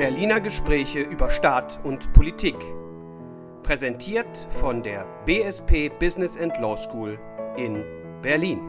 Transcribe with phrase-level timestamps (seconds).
[0.00, 2.56] Berliner Gespräche über Staat und Politik.
[3.62, 7.18] Präsentiert von der BSP Business and Law School
[7.58, 7.84] in
[8.22, 8.60] Berlin.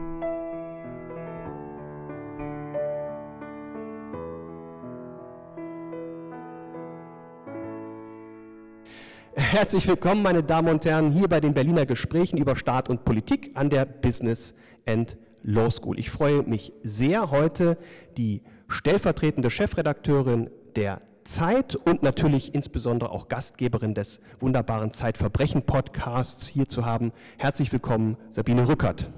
[9.34, 13.52] Herzlich willkommen, meine Damen und Herren, hier bei den Berliner Gesprächen über Staat und Politik
[13.54, 14.54] an der Business
[14.84, 15.98] and Law School.
[15.98, 17.78] Ich freue mich sehr, heute
[18.18, 26.84] die stellvertretende Chefredakteurin der Zeit und natürlich insbesondere auch Gastgeberin des wunderbaren Zeitverbrechen-Podcasts hier zu
[26.84, 27.12] haben.
[27.38, 29.10] Herzlich willkommen, Sabine Rückert.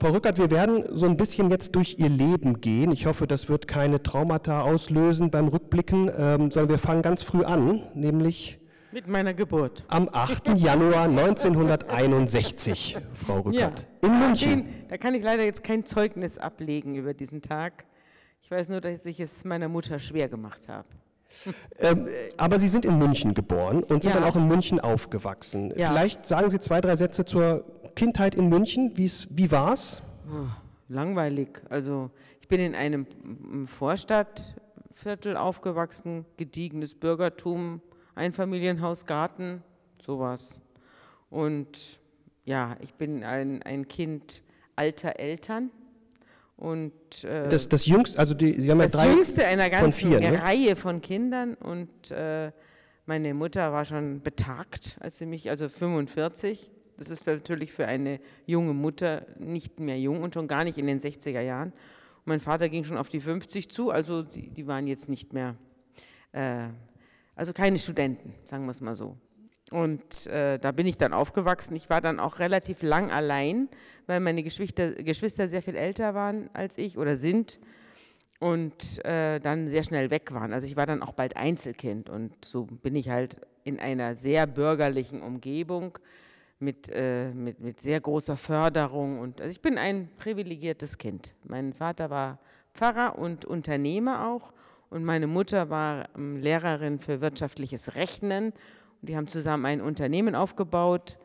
[0.00, 2.92] Frau Rückert, wir werden so ein bisschen jetzt durch Ihr Leben gehen.
[2.92, 7.44] Ich hoffe, das wird keine Traumata auslösen beim Rückblicken, ähm, sondern wir fangen ganz früh
[7.44, 8.60] an, nämlich
[8.94, 9.84] mit meiner Geburt.
[9.88, 10.56] Am 8.
[10.56, 13.86] Januar 1961, Frau Rückert.
[14.02, 14.08] Ja.
[14.08, 14.64] In München.
[14.64, 17.86] Den, da kann ich leider jetzt kein Zeugnis ablegen über diesen Tag.
[18.40, 20.86] Ich weiß nur, dass ich es meiner Mutter schwer gemacht habe.
[21.80, 24.20] Ähm, aber Sie sind in München geboren und sind ja.
[24.20, 25.72] dann auch in München aufgewachsen.
[25.76, 25.90] Ja.
[25.90, 27.64] Vielleicht sagen Sie zwei, drei Sätze zur
[27.96, 28.92] Kindheit in München.
[28.94, 30.00] Wie's, wie war es?
[30.28, 30.46] Oh,
[30.88, 31.60] langweilig.
[31.70, 32.10] Also
[32.40, 33.08] ich bin in einem
[33.66, 37.80] Vorstadtviertel aufgewachsen, gediegenes Bürgertum,
[38.14, 39.62] Einfamilienhaus, Garten,
[40.00, 40.60] sowas.
[41.30, 41.98] Und
[42.44, 44.42] ja, ich bin ein, ein Kind
[44.76, 45.70] alter Eltern.
[46.56, 50.20] Und, äh, das, das jüngste, also die, Sie haben ja drei jüngste einer ganzen vier,
[50.20, 50.42] ne?
[50.42, 51.54] Reihe von Kindern.
[51.54, 52.52] Und äh,
[53.06, 56.70] meine Mutter war schon betagt, als sie mich, also 45.
[56.96, 60.86] Das ist natürlich für eine junge Mutter nicht mehr jung und schon gar nicht in
[60.86, 61.70] den 60er Jahren.
[61.70, 65.32] Und mein Vater ging schon auf die 50 zu, also die, die waren jetzt nicht
[65.32, 65.56] mehr
[66.32, 66.68] äh,
[67.36, 69.16] also keine Studenten, sagen wir es mal so.
[69.70, 71.74] Und äh, da bin ich dann aufgewachsen.
[71.74, 73.68] Ich war dann auch relativ lang allein,
[74.06, 77.58] weil meine Geschwister, Geschwister sehr viel älter waren als ich oder sind
[78.40, 80.52] und äh, dann sehr schnell weg waren.
[80.52, 84.46] Also ich war dann auch bald Einzelkind und so bin ich halt in einer sehr
[84.46, 85.98] bürgerlichen Umgebung
[86.58, 89.18] mit, äh, mit, mit sehr großer Förderung.
[89.18, 91.34] Und also ich bin ein privilegiertes Kind.
[91.44, 92.38] Mein Vater war
[92.74, 94.52] Pfarrer und Unternehmer auch
[94.90, 98.52] und meine Mutter war ähm, Lehrerin für wirtschaftliches Rechnen
[99.00, 101.18] und die haben zusammen ein Unternehmen aufgebaut,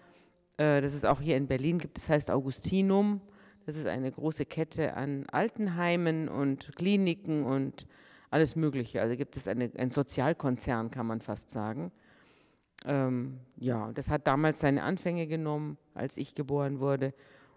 [0.57, 3.21] äh, das es auch hier in Berlin gibt, das heißt Augustinum.
[3.65, 7.85] Das ist eine große Kette an Altenheimen und Kliniken und
[8.31, 9.01] alles Mögliche.
[9.01, 11.91] Also gibt es eine, ein Sozialkonzern, kann man fast sagen.
[12.85, 17.13] Ähm, ja, das hat damals seine Anfänge genommen, als ich geboren wurde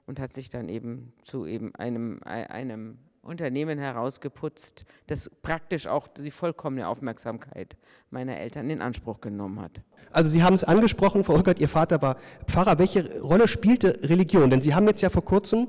[0.07, 6.33] und hat sich dann eben zu eben einem, einem Unternehmen herausgeputzt, das praktisch auch die
[6.33, 7.77] vollkommene Aufmerksamkeit
[8.10, 9.81] meiner Eltern in Anspruch genommen hat.
[10.10, 12.16] Also Sie haben es angesprochen, Frau Rückert, Ihr Vater war
[12.47, 12.78] Pfarrer.
[12.78, 14.50] Welche Rolle spielte Religion?
[14.50, 15.69] Denn Sie haben jetzt ja vor kurzem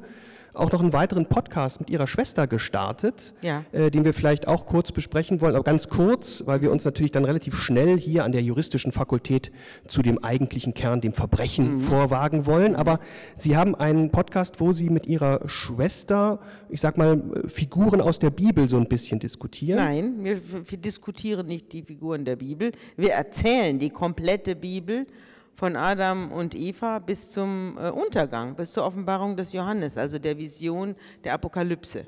[0.53, 3.66] auch noch einen weiteren Podcast mit ihrer Schwester gestartet, ja.
[3.72, 7.12] äh, den wir vielleicht auch kurz besprechen wollen, aber ganz kurz, weil wir uns natürlich
[7.12, 9.52] dann relativ schnell hier an der juristischen Fakultät
[9.88, 11.81] zu dem eigentlichen Kern, dem Verbrechen, mhm.
[11.81, 12.75] vorwagen wollen.
[12.75, 13.00] Aber
[13.36, 16.40] Sie haben einen Podcast, wo Sie mit Ihrer Schwester,
[16.70, 19.78] ich sag mal, Figuren aus der Bibel so ein bisschen diskutieren.
[19.78, 20.40] Nein, wir,
[20.70, 22.72] wir diskutieren nicht die Figuren der Bibel.
[22.96, 25.08] Wir erzählen die komplette Bibel
[25.56, 30.38] von Adam und Eva bis zum äh, Untergang, bis zur Offenbarung des Johannes, also der
[30.38, 32.06] Vision der Apokalypse.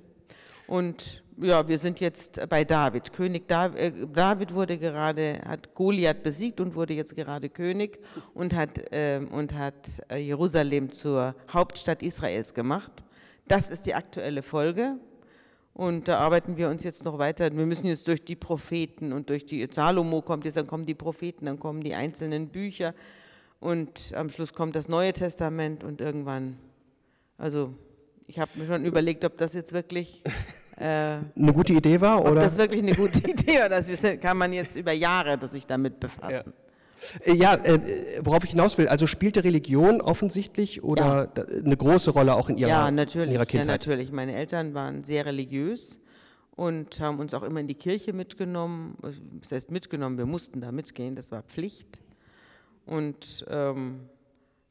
[0.67, 3.11] Und ja, wir sind jetzt bei David.
[3.13, 7.99] König David, äh, David wurde gerade, hat Goliath besiegt und wurde jetzt gerade König
[8.33, 13.03] und hat, äh, und hat äh, Jerusalem zur Hauptstadt Israels gemacht.
[13.47, 14.97] Das ist die aktuelle Folge.
[15.73, 17.51] Und da arbeiten wir uns jetzt noch weiter.
[17.53, 20.93] Wir müssen jetzt durch die Propheten und durch die, Salomo kommt jetzt, dann kommen die
[20.93, 22.93] Propheten, dann kommen die einzelnen Bücher.
[23.59, 26.57] Und am Schluss kommt das Neue Testament und irgendwann,
[27.37, 27.73] also
[28.27, 30.23] ich habe mir schon überlegt, ob das jetzt wirklich
[30.77, 32.41] äh, eine gute Idee war, ob oder?
[32.41, 33.69] das wirklich eine gute Idee war.
[33.69, 33.89] Das
[34.21, 36.53] kann man jetzt über Jahre sich damit befassen.
[36.55, 36.65] Ja.
[37.25, 37.79] Äh, ja, äh,
[38.21, 41.43] worauf ich hinaus will, also spielte Religion offensichtlich oder ja.
[41.43, 43.67] eine große Rolle auch in ihrer, ja, natürlich, in ihrer Kindheit?
[43.67, 44.11] Ja, natürlich.
[44.11, 45.99] Meine Eltern waren sehr religiös
[46.55, 48.97] und haben uns auch immer in die Kirche mitgenommen.
[49.41, 51.99] Das heißt mitgenommen, wir mussten da mitgehen, das war Pflicht.
[52.85, 54.01] Und ähm,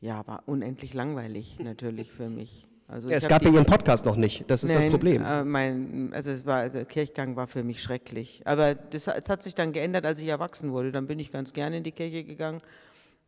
[0.01, 2.67] ja, war unendlich langweilig natürlich für mich.
[2.87, 5.25] Also ja, es gab ja Ihren Podcast noch nicht, das ist nein, das Problem.
[5.25, 8.43] Äh, mein, also es war, also Kirchgang war für mich schrecklich.
[8.45, 10.93] Aber das, das hat sich dann geändert, als ich erwachsen wurde.
[10.93, 12.61] Dann bin ich ganz gerne in die Kirche gegangen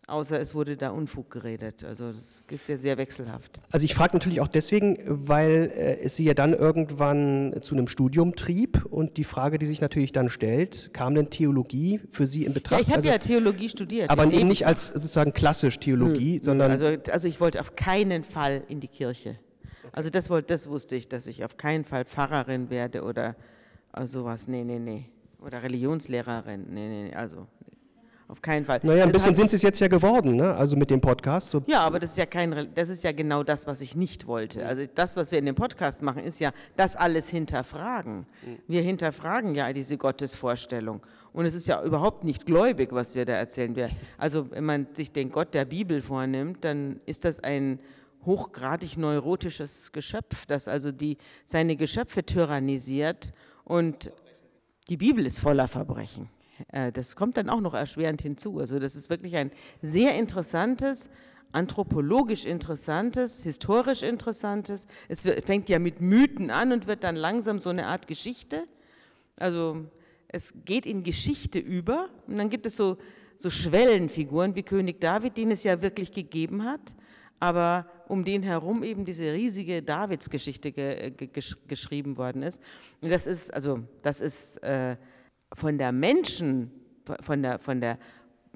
[0.07, 1.85] außer es wurde da Unfug geredet.
[1.85, 3.61] Also das ist ja sehr wechselhaft.
[3.71, 7.89] Also ich frage natürlich auch deswegen, weil äh, es Sie ja dann irgendwann zu einem
[7.89, 12.45] Studium trieb und die Frage, die sich natürlich dann stellt, kam denn Theologie für Sie
[12.45, 12.81] in Betracht?
[12.81, 14.11] Ja, ich habe also, ja Theologie studiert.
[14.11, 16.71] Aber eben nicht als sozusagen klassisch Theologie, nö, sondern...
[16.71, 19.39] Also, also ich wollte auf keinen Fall in die Kirche.
[19.93, 23.35] Also das, das wusste ich, dass ich auf keinen Fall Pfarrerin werde oder
[24.05, 24.47] sowas.
[24.47, 25.07] Nee, nee, nee.
[25.41, 26.67] Oder Religionslehrerin.
[26.69, 27.15] Nee, nee, nee.
[27.15, 27.47] Also
[28.29, 28.81] auf keinen Fall.
[28.83, 30.55] Naja, ein bisschen sind sie es jetzt ja geworden, ne?
[30.55, 31.51] also mit dem Podcast.
[31.51, 31.63] So.
[31.67, 34.67] Ja, aber das ist ja kein, das ist ja genau das, was ich nicht wollte.
[34.67, 38.27] Also das, was wir in dem Podcast machen, ist ja das alles hinterfragen.
[38.67, 41.07] Wir hinterfragen ja diese Gottesvorstellung.
[41.33, 43.77] Und es ist ja überhaupt nicht gläubig, was wir da erzählen.
[43.77, 47.79] Wir, also wenn man sich den Gott der Bibel vornimmt, dann ist das ein
[48.25, 53.33] hochgradig neurotisches Geschöpf, das also die, seine Geschöpfe tyrannisiert
[53.65, 54.11] und
[54.89, 56.29] die Bibel ist voller Verbrechen.
[56.69, 58.59] Äh, das kommt dann auch noch erschwerend hinzu.
[58.59, 59.51] Also das ist wirklich ein
[59.83, 61.11] sehr interessantes,
[61.53, 64.87] anthropologisch interessantes, historisch interessantes.
[65.09, 68.65] Es fängt ja mit Mythen an und wird dann langsam so eine Art Geschichte.
[69.39, 69.87] Also
[70.29, 72.99] es geht in Geschichte über und dann gibt es so,
[73.37, 76.97] so Schwellenfiguren wie König David, den es ja wirklich gegeben hat,
[77.39, 81.29] aber um den herum eben diese riesige Davidsgeschichte ge, ge,
[81.69, 82.63] geschrieben worden ist.
[83.01, 84.97] Und das ist, also das ist äh,
[85.55, 86.71] von der Menschen,
[87.23, 87.99] von der, von der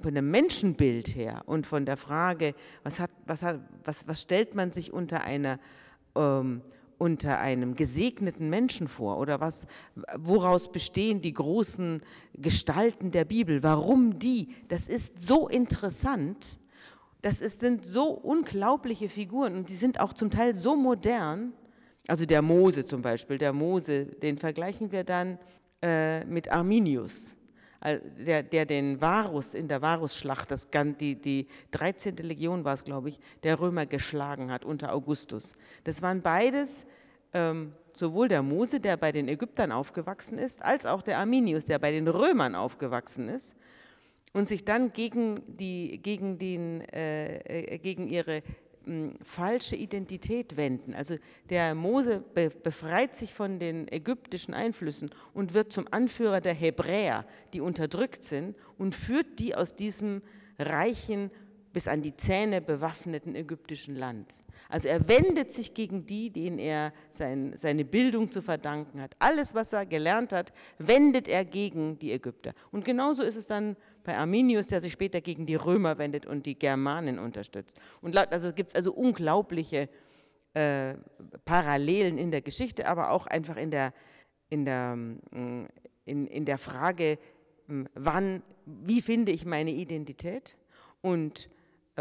[0.03, 4.55] von dem Menschenbild her und von der Frage, was, hat, was, hat, was, was stellt
[4.55, 5.59] man sich unter, einer,
[6.15, 6.63] ähm,
[6.99, 9.19] unter einem gesegneten Menschen vor?
[9.19, 9.67] Oder was,
[10.17, 12.03] woraus bestehen die großen
[12.35, 16.59] Gestalten der Bibel, warum die, das ist so interessant,
[17.23, 21.53] das ist, sind so unglaubliche Figuren und die sind auch zum Teil so modern,
[22.07, 25.39] also der Mose zum Beispiel, der Mose, den vergleichen wir dann
[25.83, 27.37] äh, mit Arminius,
[27.83, 30.69] der, der, den Varus in der Varusschlacht, das,
[31.01, 32.17] die, die 13.
[32.17, 35.55] Legion war es, glaube ich, der Römer geschlagen hat unter Augustus.
[35.85, 36.87] Das waren beides,
[37.33, 41.79] ähm, sowohl der Mose, der bei den Ägyptern aufgewachsen ist, als auch der Arminius, der
[41.79, 43.57] bei den Römern aufgewachsen ist
[44.33, 48.43] und sich dann gegen, die, gegen, den, äh, äh gegen ihre
[49.23, 50.95] falsche Identität wenden.
[50.95, 51.17] Also
[51.49, 57.61] der Mose befreit sich von den ägyptischen Einflüssen und wird zum Anführer der Hebräer, die
[57.61, 60.23] unterdrückt sind, und führt die aus diesem
[60.59, 61.31] reichen,
[61.73, 64.45] bis an die Zähne bewaffneten ägyptischen Land.
[64.69, 69.15] Also er wendet sich gegen die, denen er sein, seine Bildung zu verdanken hat.
[69.19, 72.55] Alles, was er gelernt hat, wendet er gegen die Ägypter.
[72.73, 76.47] Und genauso ist es dann bei Arminius, der sich später gegen die Römer wendet und
[76.47, 77.79] die Germanen unterstützt.
[78.01, 79.89] Und also es gibt also unglaubliche
[80.55, 80.95] äh,
[81.45, 83.93] Parallelen in der Geschichte, aber auch einfach in der,
[84.49, 85.67] in der, mm,
[86.05, 87.19] in, in der Frage,
[87.69, 90.57] mm, wann, wie finde ich meine Identität
[91.03, 91.49] und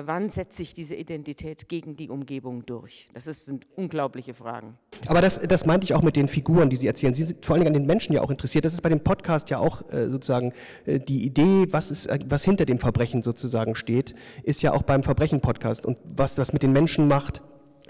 [0.07, 3.07] wann setze ich diese Identität gegen die Umgebung durch?
[3.13, 4.77] Das sind unglaubliche Fragen.
[5.07, 7.13] Aber das, das meinte ich auch mit den Figuren, die Sie erzählen.
[7.13, 8.65] Sie sind vor allen Dingen an den Menschen ja auch interessiert.
[8.65, 10.53] Das ist bei dem Podcast ja auch äh, sozusagen
[10.85, 14.83] äh, die Idee, was, ist, äh, was hinter dem Verbrechen sozusagen steht, ist ja auch
[14.83, 15.85] beim Verbrechen-Podcast.
[15.85, 17.41] Und was das mit den Menschen macht,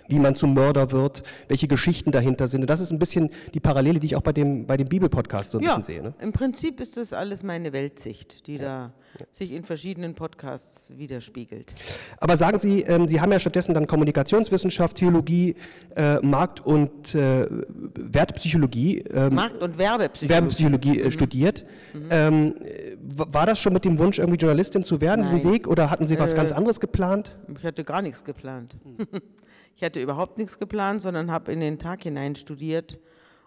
[0.09, 2.61] wie man zum Mörder wird, welche Geschichten dahinter sind.
[2.61, 5.51] Und das ist ein bisschen die Parallele, die ich auch bei dem, bei dem Bibelpodcast
[5.51, 6.01] so ein ja, bisschen sehe.
[6.01, 6.13] Ne?
[6.19, 8.61] Im Prinzip ist das alles meine Weltsicht, die ja.
[8.61, 8.93] da.
[9.31, 11.75] Sich in verschiedenen Podcasts widerspiegelt.
[12.19, 15.55] Aber sagen Sie, ähm, Sie haben ja stattdessen dann Kommunikationswissenschaft, Theologie,
[15.95, 18.99] äh, Markt- und äh, Wertpsychologie.
[18.99, 21.11] Ähm, Markt- und Werbepsychologie, Werbepsychologie äh, mhm.
[21.11, 21.65] studiert.
[21.93, 22.07] Mhm.
[22.09, 22.55] Ähm,
[23.01, 25.37] war das schon mit dem Wunsch, irgendwie Journalistin zu werden, Nein.
[25.37, 27.35] diesen Weg, oder hatten Sie was ganz äh, anderes geplant?
[27.57, 28.77] Ich hatte gar nichts geplant.
[28.83, 29.07] Mhm.
[29.75, 32.99] Ich hatte überhaupt nichts geplant, sondern habe in den Tag hinein studiert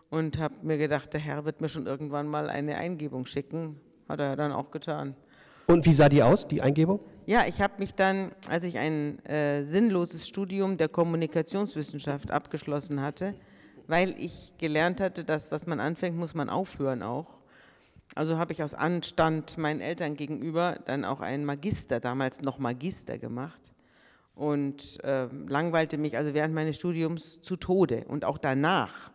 [0.08, 3.78] und habe mir gedacht, der Herr wird mir schon irgendwann mal eine Eingebung schicken.
[4.08, 5.14] Hat er dann auch getan.
[5.72, 7.00] Und wie sah die aus, die Eingebung?
[7.24, 13.34] Ja, ich habe mich dann, als ich ein äh, sinnloses Studium der Kommunikationswissenschaft abgeschlossen hatte,
[13.86, 17.38] weil ich gelernt hatte, dass was man anfängt, muss man aufhören auch.
[18.14, 23.16] Also habe ich aus Anstand meinen Eltern gegenüber dann auch einen Magister, damals noch Magister
[23.16, 23.72] gemacht
[24.34, 29.11] und äh, langweilte mich also während meines Studiums zu Tode und auch danach.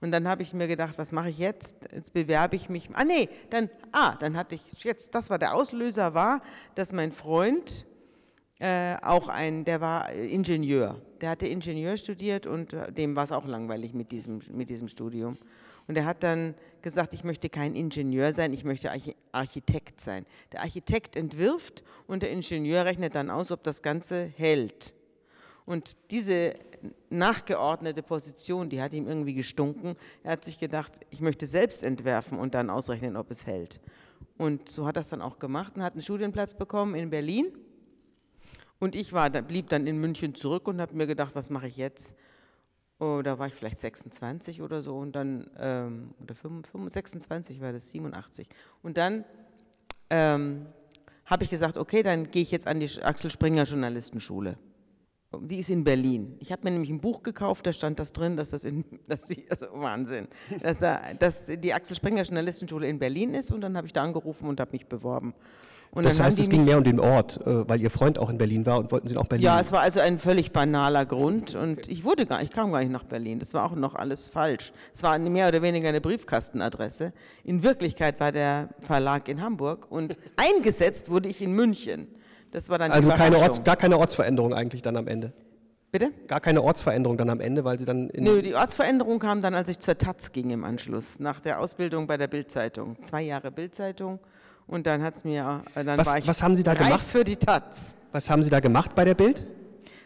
[0.00, 1.76] Und dann habe ich mir gedacht, was mache ich jetzt?
[1.92, 2.88] Jetzt bewerbe ich mich.
[2.92, 6.40] Ah nee, dann ah, dann hatte ich jetzt das war der Auslöser war,
[6.74, 7.86] dass mein Freund
[8.60, 11.00] äh, auch ein, der war Ingenieur.
[11.20, 14.88] Der hatte Ingenieur studiert und äh, dem war es auch langweilig mit diesem mit diesem
[14.88, 15.36] Studium.
[15.88, 18.92] Und er hat dann gesagt, ich möchte kein Ingenieur sein, ich möchte
[19.32, 20.26] Architekt sein.
[20.52, 24.94] Der Architekt entwirft und der Ingenieur rechnet dann aus, ob das Ganze hält.
[25.64, 26.54] Und diese
[27.10, 29.96] nachgeordnete Position, die hat ihm irgendwie gestunken.
[30.22, 33.80] Er hat sich gedacht, ich möchte selbst entwerfen und dann ausrechnen, ob es hält.
[34.36, 37.46] Und so hat er es dann auch gemacht und hat einen Studienplatz bekommen in Berlin.
[38.78, 41.76] Und ich war, blieb dann in München zurück und habe mir gedacht, was mache ich
[41.76, 42.16] jetzt?
[43.00, 47.72] Oh, da war ich vielleicht 26 oder so und dann, ähm, oder 25, 26 war
[47.72, 48.48] das, 87.
[48.82, 49.24] Und dann
[50.10, 50.66] ähm,
[51.26, 54.58] habe ich gesagt, okay, dann gehe ich jetzt an die Axel Springer Journalistenschule.
[55.42, 56.36] Die ist in Berlin.
[56.40, 59.26] Ich habe mir nämlich ein Buch gekauft, da stand das drin, dass das in, dass
[59.26, 60.26] die, also Wahnsinn,
[60.62, 64.02] dass, da, dass die Axel Springer Journalistenschule in Berlin ist und dann habe ich da
[64.02, 65.34] angerufen und habe mich beworben.
[65.90, 68.36] Und das heißt, es ging mehr um den Ort, äh, weil Ihr Freund auch in
[68.36, 69.44] Berlin war und wollten Sie auch Berlin?
[69.46, 71.90] Ja, es war also ein völlig banaler Grund und okay.
[71.90, 73.38] ich wurde gar, ich kam gar nicht nach Berlin.
[73.38, 74.72] Das war auch noch alles falsch.
[74.92, 77.12] Es war mehr oder weniger eine Briefkastenadresse.
[77.44, 82.08] In Wirklichkeit war der Verlag in Hamburg und eingesetzt wurde ich in München.
[82.50, 85.32] Das war dann also keine Orts, gar keine Ortsveränderung eigentlich dann am Ende.
[85.90, 86.10] Bitte?
[86.26, 88.10] Gar keine Ortsveränderung dann am Ende, weil Sie dann.
[88.14, 92.06] Nö, die Ortsveränderung kam dann, als ich zur Taz ging im Anschluss, nach der Ausbildung
[92.06, 93.02] bei der Bildzeitung.
[93.02, 94.18] Zwei Jahre Bildzeitung
[94.68, 97.00] und dann hat es mir, äh, dann was, war ich was haben Sie da gemacht?
[97.00, 97.94] für die Taz.
[98.12, 99.46] Was haben Sie da gemacht bei der Bild?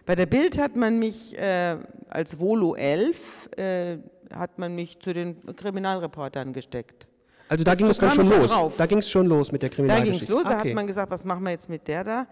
[0.06, 1.76] Bei der Bild hat man mich äh,
[2.08, 3.99] als Volo 11 äh,
[4.32, 7.08] hat man mich zu den Kriminalreportern gesteckt.
[7.52, 8.50] Also da das ging es dann schon los.
[8.50, 8.76] Drauf.
[8.78, 10.26] Da ging es schon los mit der Kriminalgeschichte.
[10.26, 10.52] Da ging es los.
[10.56, 10.64] Okay.
[10.64, 12.26] Da hat man gesagt, was machen wir jetzt mit der da?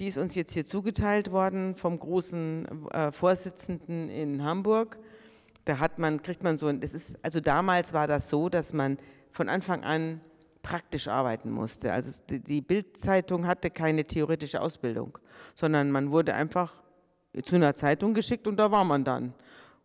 [0.00, 4.98] Die ist uns jetzt hier zugeteilt worden vom großen äh, Vorsitzenden in Hamburg.
[5.66, 8.98] Da hat man, kriegt man so, das ist, also damals war das so, dass man
[9.30, 10.20] von Anfang an
[10.62, 11.92] praktisch arbeiten musste.
[11.92, 15.16] Also die Bildzeitung hatte keine theoretische Ausbildung,
[15.54, 16.82] sondern man wurde einfach
[17.44, 19.32] zu einer Zeitung geschickt und da war man dann.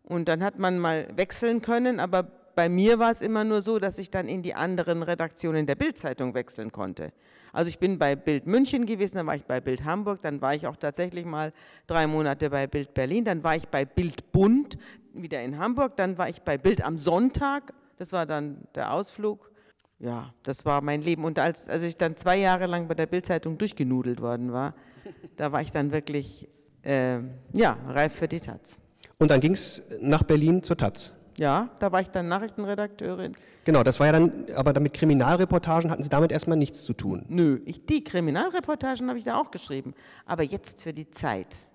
[0.02, 3.80] Und dann hat man mal wechseln können, aber bei mir war es immer nur so,
[3.80, 7.12] dass ich dann in die anderen Redaktionen der Bildzeitung wechseln konnte.
[7.54, 10.56] Also ich bin bei Bild München gewesen, dann war ich bei Bild Hamburg, dann war
[10.56, 11.54] ich auch tatsächlich mal
[11.88, 14.78] drei Monate bei Bild Berlin, dann war ich bei Bild Bund
[15.14, 19.52] wieder in Hamburg, dann war ich bei Bild am Sonntag, das war dann der Ausflug
[20.00, 21.24] ja, das war mein Leben.
[21.24, 24.76] Und als, als ich dann zwei Jahre lang bei der Bildzeitung durchgenudelt worden war,
[25.38, 26.48] da war ich dann wirklich,
[26.84, 27.20] äh,
[27.54, 28.80] ja, reif für die Taz.
[29.18, 31.14] Und dann ging es nach Berlin zur Taz?
[31.38, 33.36] Ja, da war ich dann Nachrichtenredakteurin.
[33.66, 37.26] Genau, das war ja dann, aber damit Kriminalreportagen hatten Sie damit erstmal nichts zu tun.
[37.28, 39.94] Nö, ich, die Kriminalreportagen habe ich da auch geschrieben,
[40.26, 41.68] aber jetzt für die Zeit.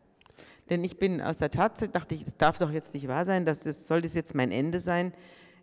[0.71, 3.45] Denn ich bin aus der Taz, dachte ich, es darf doch jetzt nicht wahr sein,
[3.45, 5.13] dass das, soll das jetzt mein Ende sein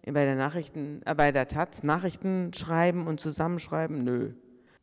[0.05, 4.03] bei der Nachrichten, äh, bei der Taz Nachrichten schreiben und zusammenschreiben?
[4.03, 4.31] Nö,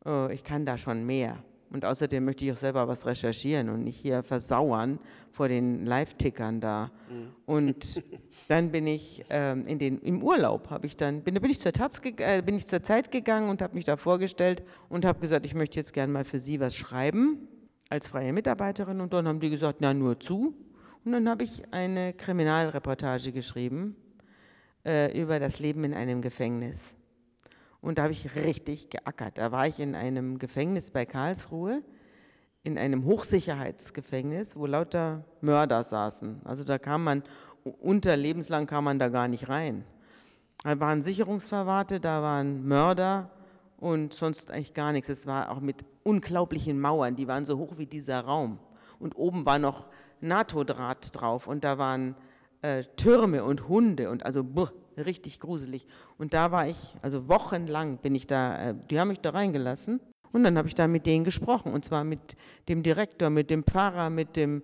[0.04, 1.36] oh, ich kann da schon mehr.
[1.74, 5.00] Und außerdem möchte ich auch selber was recherchieren und nicht hier versauern
[5.32, 6.92] vor den Live-Tickern da.
[7.10, 7.32] Mhm.
[7.46, 8.04] Und
[8.48, 11.72] dann bin ich ähm, in den, im Urlaub, habe ich dann, bin, bin, ich zur
[11.72, 15.44] Taz, äh, bin ich zur Zeit gegangen und habe mich da vorgestellt und habe gesagt,
[15.44, 17.48] ich möchte jetzt gerne mal für Sie was schreiben
[17.88, 19.00] als freie Mitarbeiterin.
[19.00, 20.54] Und dann haben die gesagt, na nur zu.
[21.04, 23.96] Und dann habe ich eine Kriminalreportage geschrieben
[24.86, 26.94] äh, über das Leben in einem Gefängnis.
[27.84, 29.36] Und da habe ich richtig geackert.
[29.36, 31.82] Da war ich in einem Gefängnis bei Karlsruhe,
[32.62, 36.40] in einem Hochsicherheitsgefängnis, wo lauter Mörder saßen.
[36.44, 37.22] Also da kam man,
[37.62, 39.84] unter lebenslang kam man da gar nicht rein.
[40.62, 43.28] Da waren Sicherungsverwahrte, da waren Mörder
[43.76, 45.10] und sonst eigentlich gar nichts.
[45.10, 48.60] Es war auch mit unglaublichen Mauern, die waren so hoch wie dieser Raum.
[48.98, 49.88] Und oben war noch
[50.22, 52.16] NATO-Draht drauf und da waren
[52.62, 55.86] äh, Türme und Hunde und also buh, richtig gruselig.
[56.18, 60.00] Und da war ich, also wochenlang bin ich da, äh, die haben mich da reingelassen
[60.32, 62.36] und dann habe ich da mit denen gesprochen und zwar mit
[62.68, 64.62] dem Direktor, mit dem Pfarrer, mit dem,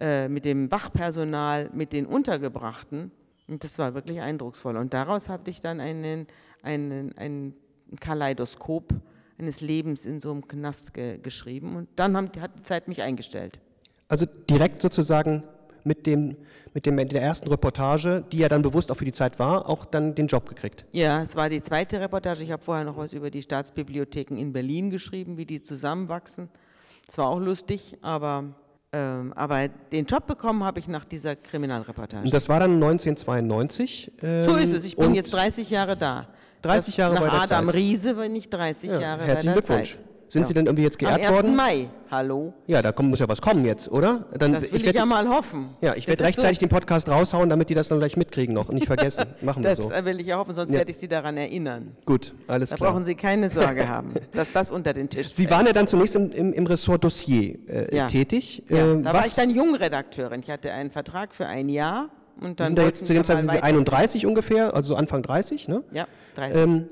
[0.00, 3.12] äh, mit dem Wachpersonal, mit den Untergebrachten.
[3.48, 4.76] Und das war wirklich eindrucksvoll.
[4.76, 6.26] Und daraus habe ich dann einen,
[6.62, 7.54] einen, ein
[8.00, 8.94] Kaleidoskop
[9.38, 11.76] eines Lebens in so einem Knast ge geschrieben.
[11.76, 13.60] Und dann haben, hat die Zeit mich eingestellt.
[14.08, 15.42] Also direkt sozusagen
[15.84, 16.36] mit, dem,
[16.74, 19.84] mit, dem, der ersten Reportage, die ja dann bewusst auch für die Zeit war, auch
[19.84, 20.84] dann den Job gekriegt.
[20.92, 22.42] Ja, es war die zweite Reportage.
[22.42, 26.48] Ich habe vorher noch was über die Staatsbibliotheken in Berlin geschrieben, wie die zusammenwachsen.
[27.06, 28.44] Das war auch lustig, aber,
[28.92, 32.24] ähm, aber den Job bekommen habe ich nach dieser Kriminalreportage.
[32.24, 34.12] Und das war dann 1992?
[34.22, 34.84] Ähm, so ist es.
[34.84, 36.28] Ich bin jetzt 30 Jahre da.
[36.62, 37.74] 30 Jahre das, bei der Adam Zeit.
[37.74, 39.92] Riese bin ich 30 ja, Jahre herzlichen bei der Glückwunsch.
[39.94, 40.11] Zeit.
[40.32, 41.30] Sind Sie denn irgendwie jetzt geehrt Am 1.
[41.30, 41.54] worden?
[41.54, 42.54] Mai, hallo.
[42.66, 44.24] Ja, da kommt, muss ja was kommen jetzt, oder?
[44.38, 45.76] Dann, das will ich, werd, ja mal hoffen.
[45.82, 46.60] Ja, ich werde rechtzeitig so.
[46.60, 49.26] den Podcast raushauen, damit die das dann gleich mitkriegen noch und nicht vergessen.
[49.42, 49.90] Machen wir so.
[49.90, 50.78] Das will ich ja hoffen, sonst ja.
[50.78, 51.94] werde ich Sie daran erinnern.
[52.06, 52.88] Gut, alles da klar.
[52.88, 55.86] Da brauchen Sie keine Sorge haben, dass das unter den Tisch Sie waren ja dann
[55.86, 58.06] zunächst im, im, im Ressort Dossier äh, ja.
[58.06, 58.62] tätig.
[58.70, 59.12] Ja, äh, da was?
[59.12, 60.40] war ich dann Jungredakteurin.
[60.40, 62.08] Ich hatte einen Vertrag für ein Jahr.
[62.40, 65.84] Und dann Sie sind da jetzt zu dem Zeitpunkt 31 ungefähr, also Anfang 30, ne?
[65.92, 66.62] Ja, 30.
[66.62, 66.88] Ähm,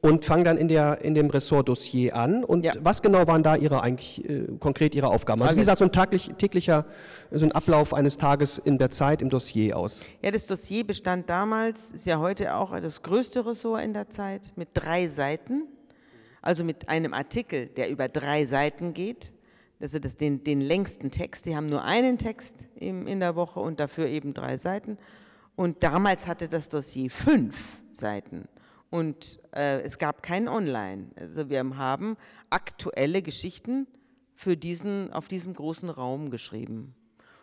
[0.00, 2.44] und fangen dann in, der, in dem Ressort Dossier an.
[2.44, 2.72] Und ja.
[2.80, 5.42] was genau waren da Ihre eigentlich äh, konkret Ihre Aufgaben?
[5.42, 5.66] Also Alles.
[5.66, 6.84] wie sah so ein taglich, täglicher
[7.32, 10.02] so ein Ablauf eines Tages in der Zeit im Dossier aus?
[10.22, 14.52] Ja, das Dossier bestand damals, ist ja heute auch das größte Ressort in der Zeit,
[14.56, 15.64] mit drei Seiten.
[16.42, 19.32] Also mit einem Artikel, der über drei Seiten geht.
[19.80, 21.46] Also das, den, den längsten Text.
[21.46, 24.96] Die haben nur einen Text im, in der Woche und dafür eben drei Seiten.
[25.56, 28.48] Und damals hatte das Dossier fünf Seiten.
[28.90, 31.08] Und äh, es gab kein Online.
[31.16, 32.16] Also wir haben
[32.50, 33.86] aktuelle Geschichten
[34.34, 36.94] für diesen, auf diesem großen Raum geschrieben.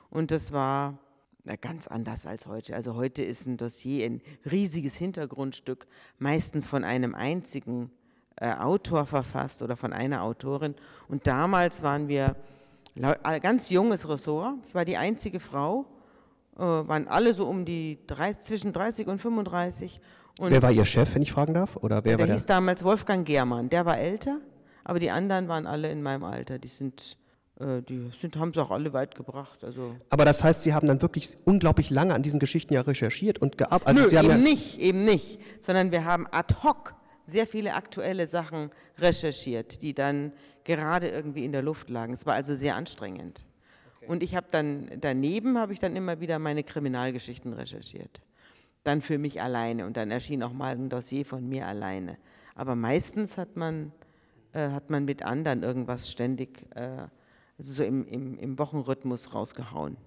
[0.10, 0.98] Und das war
[1.44, 2.75] na, ganz anders als heute.
[2.75, 5.88] Also heute ist ein Dossier ein riesiges Hintergrundstück,
[6.18, 7.92] meistens von einem einzigen
[8.38, 10.74] äh, Autor verfasst oder von einer Autorin.
[11.08, 12.36] Und damals waren wir
[13.24, 14.56] ein ganz junges Ressort.
[14.68, 15.86] Ich war die einzige Frau,
[16.56, 20.02] äh, waren alle so um die 30, zwischen 30 und 35.
[20.39, 21.77] Und wer war Ihr Chef, wenn ich fragen darf?
[21.77, 23.70] Oder wer der war der hieß damals Wolfgang Germann.
[23.70, 24.39] Der war älter,
[24.84, 26.60] aber die anderen waren alle in meinem Alter.
[26.60, 27.18] Die sind
[27.60, 29.63] äh, die sind, haben es auch alle weit gebracht.
[29.63, 33.39] Also Aber das heißt, Sie haben dann wirklich unglaublich lange an diesen Geschichten ja recherchiert
[33.39, 33.88] und gearbeitet.
[33.88, 38.27] Also Nö, eben ja nicht, eben nicht, sondern wir haben ad hoc sehr viele aktuelle
[38.27, 40.32] Sachen recherchiert, die dann
[40.63, 42.13] gerade irgendwie in der Luft lagen.
[42.13, 43.44] Es war also sehr anstrengend.
[43.98, 44.12] Okay.
[44.12, 48.22] Und ich habe dann daneben habe ich dann immer wieder meine Kriminalgeschichten recherchiert.
[48.86, 52.18] Dann für mich alleine und dann erschien auch mal ein Dossier von mir alleine.
[52.56, 53.92] Aber meistens hat man,
[54.54, 57.08] äh, hat man mit anderen irgendwas ständig äh,
[57.58, 59.98] also so im, im, im Wochenrhythmus rausgehauen.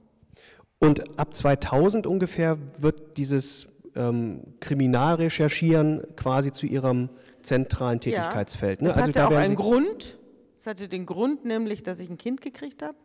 [0.80, 3.66] Und ab 2000 ungefähr wird dieses
[3.96, 7.08] ähm, Kriminalrecherchieren quasi zu Ihrem
[7.42, 8.82] zentralen Tätigkeitsfeld.
[8.82, 8.88] Ne?
[8.88, 10.18] Das also hatte auch einen Grund.
[10.56, 12.98] Es hatte den Grund nämlich, dass ich ein Kind gekriegt habe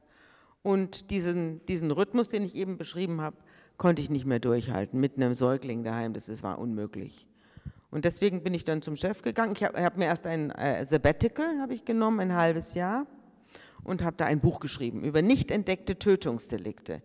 [0.62, 3.38] und diesen, diesen Rhythmus, den ich eben beschrieben habe,
[3.77, 6.13] konnte ich nicht mehr durchhalten mit einem Säugling daheim.
[6.13, 7.27] Das, das war unmöglich.
[7.92, 9.53] Und deswegen bin ich dann zum Chef gegangen.
[9.56, 13.06] Ich habe hab mir erst ein äh, Sabbatical habe ich genommen, ein halbes Jahr
[13.84, 17.01] und habe da ein Buch geschrieben über nicht entdeckte Tötungsdelikte.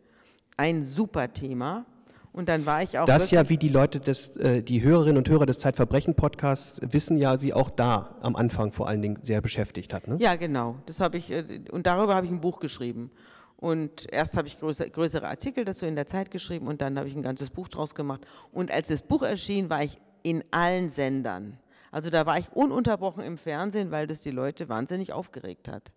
[0.57, 1.85] Ein super Thema.
[2.33, 3.05] Und dann war ich auch.
[3.05, 7.39] Das ja, wie die Leute, des, äh, die Hörerinnen und Hörer des Zeitverbrechen-Podcasts wissen, ja,
[7.39, 10.07] sie auch da am Anfang vor allen Dingen sehr beschäftigt hat.
[10.07, 10.17] Ne?
[10.21, 10.77] Ja, genau.
[10.87, 13.11] Das habe ich, äh, und darüber habe ich ein Buch geschrieben.
[13.59, 17.17] Und erst habe ich größere, Artikel dazu in der Zeit geschrieben und dann habe ich
[17.17, 18.25] ein ganzes Buch draus gemacht.
[18.53, 21.59] Und als das Buch erschien, war ich in allen Sendern.
[21.91, 25.93] Also da war ich ununterbrochen im Fernsehen, weil das die Leute wahnsinnig aufgeregt hat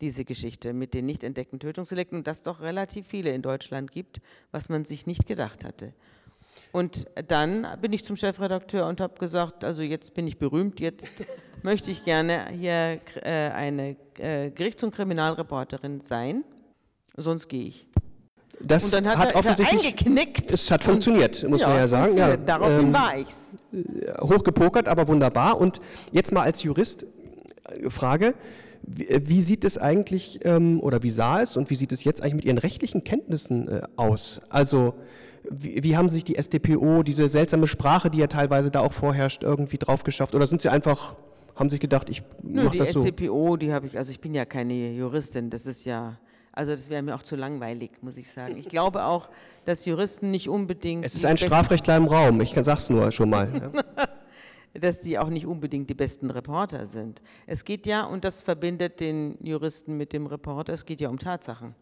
[0.00, 4.20] diese Geschichte mit den nicht entdeckten Tötungsdelikten und das doch relativ viele in Deutschland gibt,
[4.50, 5.92] was man sich nicht gedacht hatte.
[6.72, 11.10] Und dann bin ich zum Chefredakteur und habe gesagt, also jetzt bin ich berühmt, jetzt
[11.62, 16.44] möchte ich gerne hier äh, eine äh, Gerichts- und Kriminalreporterin sein,
[17.20, 17.86] sonst gehe ich.
[18.62, 20.52] Das hat, hat er, offensichtlich eingeknickt.
[20.52, 22.16] Es hat funktioniert, muss ja, man ja sagen.
[22.16, 23.56] Ja, daraufhin ähm, war ich's.
[24.20, 25.58] Hochgepokert, aber wunderbar.
[25.58, 25.80] Und
[26.12, 27.06] jetzt mal als Jurist
[27.64, 28.34] äh, Frage:
[28.82, 32.04] wie, äh, wie sieht es eigentlich ähm, oder wie sah es und wie sieht es
[32.04, 34.42] jetzt eigentlich mit Ihren rechtlichen Kenntnissen äh, aus?
[34.50, 34.94] Also
[35.48, 39.42] wie, wie, haben sich die SDPO, diese seltsame Sprache, die ja teilweise da auch vorherrscht,
[39.42, 40.34] irgendwie drauf geschafft?
[40.34, 41.16] Oder sind Sie einfach,
[41.56, 43.02] haben sich gedacht, ich mache das so?
[43.02, 46.18] Die SDPO, die habe ich, also ich bin ja keine Juristin, das ist ja,
[46.52, 48.56] also das wäre mir auch zu langweilig, muss ich sagen.
[48.56, 49.30] Ich glaube auch,
[49.64, 51.04] dass Juristen nicht unbedingt...
[51.04, 53.72] Es ist ein Strafrechtler im Raum, ich sage es nur schon mal.
[53.72, 54.06] Ja.
[54.74, 57.20] dass die auch nicht unbedingt die besten Reporter sind.
[57.46, 61.18] Es geht ja, und das verbindet den Juristen mit dem Reporter, es geht ja um
[61.18, 61.74] Tatsachen.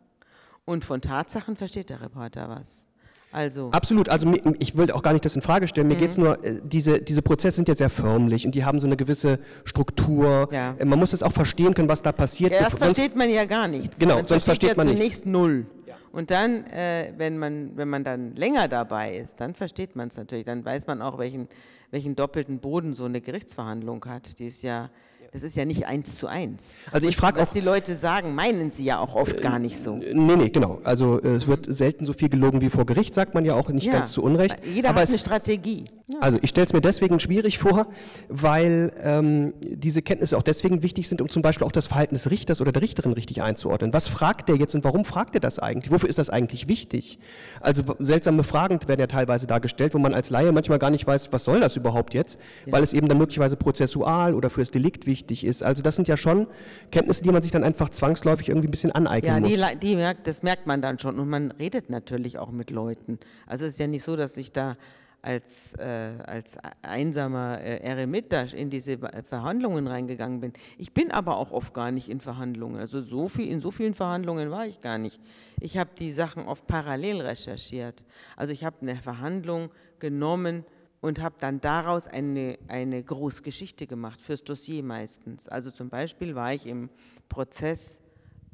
[0.64, 2.87] Und von Tatsachen versteht der Reporter was.
[3.30, 3.70] Also.
[3.72, 5.88] Absolut, also ich will auch gar nicht das in Frage stellen.
[5.88, 5.98] Mir mhm.
[5.98, 8.86] geht es nur, äh, diese, diese Prozesse sind ja sehr förmlich und die haben so
[8.86, 10.48] eine gewisse Struktur.
[10.50, 10.74] Ja.
[10.78, 12.52] Äh, man muss es auch verstehen können, was da passiert.
[12.52, 13.98] Ja, erst versteht man ja gar nichts.
[13.98, 15.00] Genau, man sonst versteht, ja man nichts.
[15.00, 15.66] zunächst null.
[15.86, 15.96] Ja.
[16.10, 20.16] Und dann, äh, wenn, man, wenn man dann länger dabei ist, dann versteht man es
[20.16, 20.46] natürlich.
[20.46, 21.48] Dann weiß man auch, welchen
[21.90, 24.38] welchen doppelten Boden so eine Gerichtsverhandlung hat.
[24.38, 24.90] Die ist ja
[25.32, 26.76] das ist ja nicht eins zu eins.
[26.90, 29.78] Also ich frage Was die Leute sagen, meinen sie ja auch oft äh, gar nicht
[29.78, 29.96] so.
[29.96, 30.80] Nee, nee, genau.
[30.84, 33.68] Also äh, es wird selten so viel gelogen wie vor Gericht, sagt man ja auch
[33.68, 34.56] nicht ja, ganz zu Unrecht.
[34.64, 35.84] Jeder Aber hat eine Strategie.
[36.06, 36.20] Ja.
[36.20, 37.88] Also ich stelle es mir deswegen schwierig vor,
[38.28, 42.30] weil ähm, diese Kenntnisse auch deswegen wichtig sind, um zum Beispiel auch das Verhalten des
[42.30, 43.92] Richters oder der Richterin richtig einzuordnen.
[43.92, 45.92] Was fragt der jetzt und warum fragt er das eigentlich?
[45.92, 47.18] Wofür ist das eigentlich wichtig?
[47.60, 51.30] Also seltsame Fragen werden ja teilweise dargestellt, wo man als Laie manchmal gar nicht weiß,
[51.32, 52.72] was soll das überhaupt jetzt, ja.
[52.72, 55.62] weil es eben dann möglicherweise prozessual oder fürs Delikt wichtig wichtig ist.
[55.62, 56.46] Also das sind ja schon
[56.90, 59.50] Kenntnisse, die man sich dann einfach zwangsläufig irgendwie ein bisschen aneignen muss.
[59.50, 63.18] Ja, die, die, das merkt man dann schon und man redet natürlich auch mit Leuten.
[63.46, 64.76] Also es ist ja nicht so, dass ich da
[65.20, 70.52] als, äh, als einsamer äh, Eremit in diese Verhandlungen reingegangen bin.
[70.78, 72.78] Ich bin aber auch oft gar nicht in Verhandlungen.
[72.78, 75.20] Also so viel, in so vielen Verhandlungen war ich gar nicht.
[75.60, 78.04] Ich habe die Sachen oft parallel recherchiert.
[78.36, 80.64] Also ich habe eine Verhandlung genommen,
[81.00, 85.48] und habe dann daraus eine, eine Großgeschichte gemacht, fürs Dossier meistens.
[85.48, 86.90] Also zum Beispiel war ich im
[87.28, 88.00] Prozess,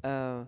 [0.03, 0.41] äh,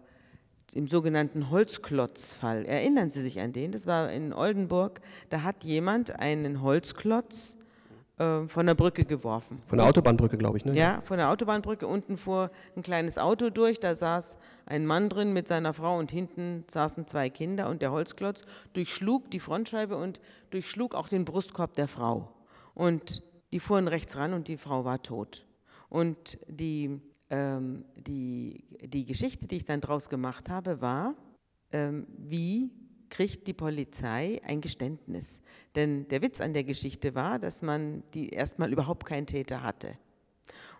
[0.73, 2.65] im sogenannten Holzklotzfall.
[2.65, 3.71] Erinnern Sie sich an den?
[3.71, 5.01] Das war in Oldenburg.
[5.29, 7.56] Da hat jemand einen Holzklotz
[8.17, 9.61] von der Brücke geworfen.
[9.67, 10.75] Von der Autobahnbrücke, glaube ich, ne?
[10.75, 11.85] Ja, von der Autobahnbrücke.
[11.85, 16.09] Unten fuhr ein kleines Auto durch, da saß ein Mann drin mit seiner Frau und
[16.09, 21.73] hinten saßen zwei Kinder und der Holzklotz durchschlug die Frontscheibe und durchschlug auch den Brustkorb
[21.73, 22.31] der Frau.
[22.73, 25.45] Und die fuhren rechts ran und die Frau war tot.
[25.87, 26.99] Und die,
[27.29, 31.13] ähm, die, die Geschichte, die ich dann draus gemacht habe, war,
[31.71, 32.71] ähm, wie
[33.09, 35.41] kriegt die Polizei ein Geständnis?
[35.75, 39.97] Denn der Witz an der Geschichte war, dass man die erstmal überhaupt keinen Täter hatte.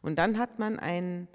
[0.02, 1.28] Und dann hat man einen,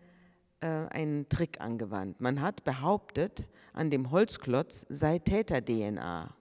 [0.61, 2.21] äh, einen Trick angewandt.
[2.21, 6.35] Man hat behauptet, an dem Holzklotz sei Täter-DNA.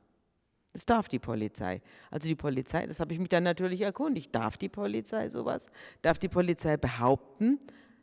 [0.73, 1.81] Das darf die Polizei.
[2.09, 5.69] Also die Polizei, das habe ich mich dann natürlich erkundigt, darf die Polizei sowas?
[6.01, 7.59] Darf die Polizei behaupten,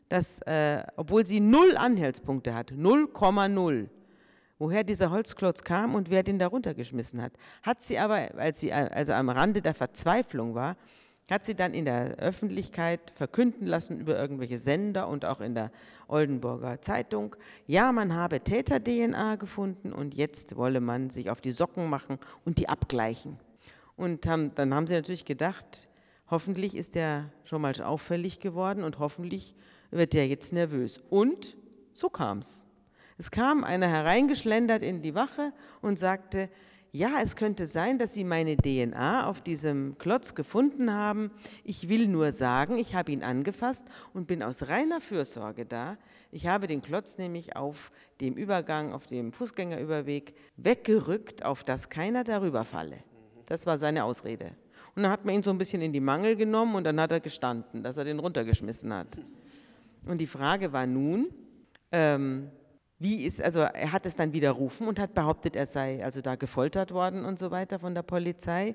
[0.09, 3.89] dass, äh, obwohl sie null Anhaltspunkte hat, 0,0,
[4.59, 7.33] woher dieser Holzklotz kam und wer den da runtergeschmissen hat.
[7.63, 10.77] Hat sie aber, als sie also am Rande der Verzweiflung war,
[11.31, 15.71] hat sie dann in der Öffentlichkeit verkünden lassen über irgendwelche Sender und auch in der
[16.09, 21.91] Oldenburger Zeitung, ja, man habe Täter-DNA gefunden und jetzt wolle man sich auf die Socken
[21.91, 23.39] machen und die abgleichen.
[23.97, 25.89] Und haben, dann haben sie natürlich gedacht,
[26.31, 29.55] hoffentlich ist der schon mal auffällig geworden und hoffentlich
[29.91, 31.03] wird der jetzt nervös.
[31.11, 31.57] Und
[31.93, 32.68] so kam es.
[33.19, 35.53] Es kam einer hereingeschlendert in die Wache
[35.83, 36.49] und sagte,
[36.93, 41.31] ja, es könnte sein, dass Sie meine DNA auf diesem Klotz gefunden haben.
[41.63, 45.99] Ich will nur sagen, ich habe ihn angefasst und bin aus reiner Fürsorge da.
[46.31, 52.25] Ich habe den Klotz nämlich auf dem Übergang, auf dem Fußgängerüberweg weggerückt, auf dass keiner
[52.25, 52.99] darüber falle.
[53.47, 54.53] Das war seine Ausrede.
[54.95, 57.13] Und dann hat man ihn so ein bisschen in die Mangel genommen und dann hat
[57.13, 59.19] er gestanden, dass er den runtergeschmissen hat.
[60.07, 61.29] Und die Frage war nun,
[61.93, 62.51] ähm,
[62.99, 66.35] wie ist, also er hat es dann widerrufen und hat behauptet, er sei also da
[66.35, 68.75] gefoltert worden und so weiter von der Polizei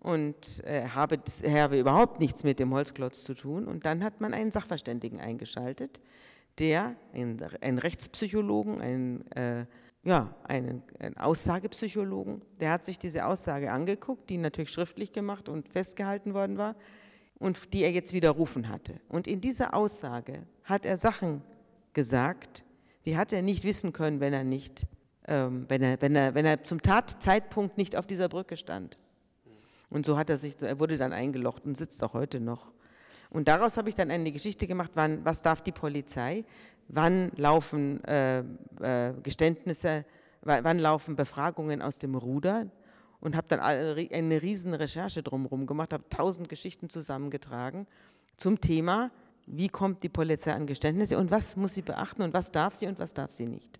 [0.00, 3.68] und äh, habe, habe überhaupt nichts mit dem Holzklotz zu tun.
[3.68, 6.00] Und dann hat man einen Sachverständigen eingeschaltet,
[6.58, 9.64] der, einen, Rechtspsychologen, einen, äh,
[10.02, 15.68] ja, einen, einen Aussagepsychologen, der hat sich diese Aussage angeguckt, die natürlich schriftlich gemacht und
[15.68, 16.74] festgehalten worden war
[17.38, 19.00] und die er jetzt widerrufen hatte.
[19.08, 21.42] Und in dieser Aussage hat er Sachen
[21.92, 22.64] gesagt,
[23.04, 24.86] die hat er nicht wissen können, wenn er nicht,
[25.26, 28.98] ähm, wenn, er, wenn, er, wenn er zum Tatzeitpunkt nicht auf dieser Brücke stand.
[29.90, 32.72] Und so hat er sich, er wurde dann eingelocht und sitzt auch heute noch.
[33.30, 36.44] Und daraus habe ich dann eine Geschichte gemacht, wann, was darf die Polizei,
[36.88, 38.40] wann laufen äh,
[38.80, 40.04] äh, Geständnisse,
[40.42, 42.66] wann laufen Befragungen aus dem Ruder
[43.20, 47.86] und habe dann eine riesen Recherche drumherum gemacht, habe tausend Geschichten zusammengetragen
[48.36, 49.10] zum Thema,
[49.52, 52.86] wie kommt die Polizei an Geständnisse und was muss sie beachten und was darf sie
[52.86, 53.78] und was darf sie nicht.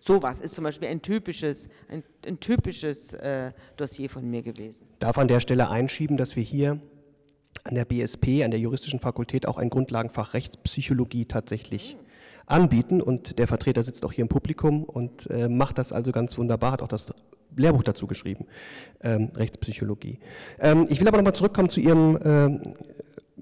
[0.00, 4.86] Sowas ist zum Beispiel ein typisches, ein, ein typisches äh, Dossier von mir gewesen.
[4.98, 6.80] Darf an der Stelle einschieben, dass wir hier
[7.64, 12.06] an der BSP, an der Juristischen Fakultät, auch ein Grundlagenfach Rechtspsychologie tatsächlich mhm.
[12.46, 13.00] anbieten.
[13.00, 16.72] Und der Vertreter sitzt auch hier im Publikum und äh, macht das also ganz wunderbar,
[16.72, 17.12] hat auch das
[17.56, 18.46] Lehrbuch dazu geschrieben,
[19.02, 20.18] ähm, Rechtspsychologie.
[20.58, 22.74] Ähm, ich will aber nochmal zurückkommen zu Ihrem äh,